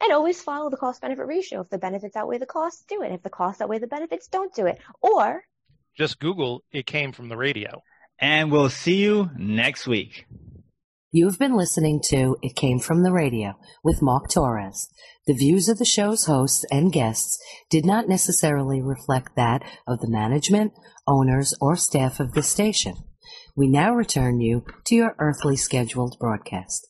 [0.00, 1.60] And always follow the cost benefit ratio.
[1.60, 3.12] If the benefits outweigh the costs, do it.
[3.12, 4.78] If the costs outweigh the benefits, don't do it.
[5.00, 5.42] Or
[5.96, 7.82] Just Google it came from the radio.
[8.18, 10.26] and we'll see you next week.
[11.12, 14.88] You've been listening to It Came From the Radio with Mark Torres.
[15.26, 17.38] The views of the show's hosts and guests
[17.70, 20.72] did not necessarily reflect that of the management,
[21.06, 22.94] owners, or staff of the station.
[23.56, 26.88] We now return you to your earthly scheduled broadcast.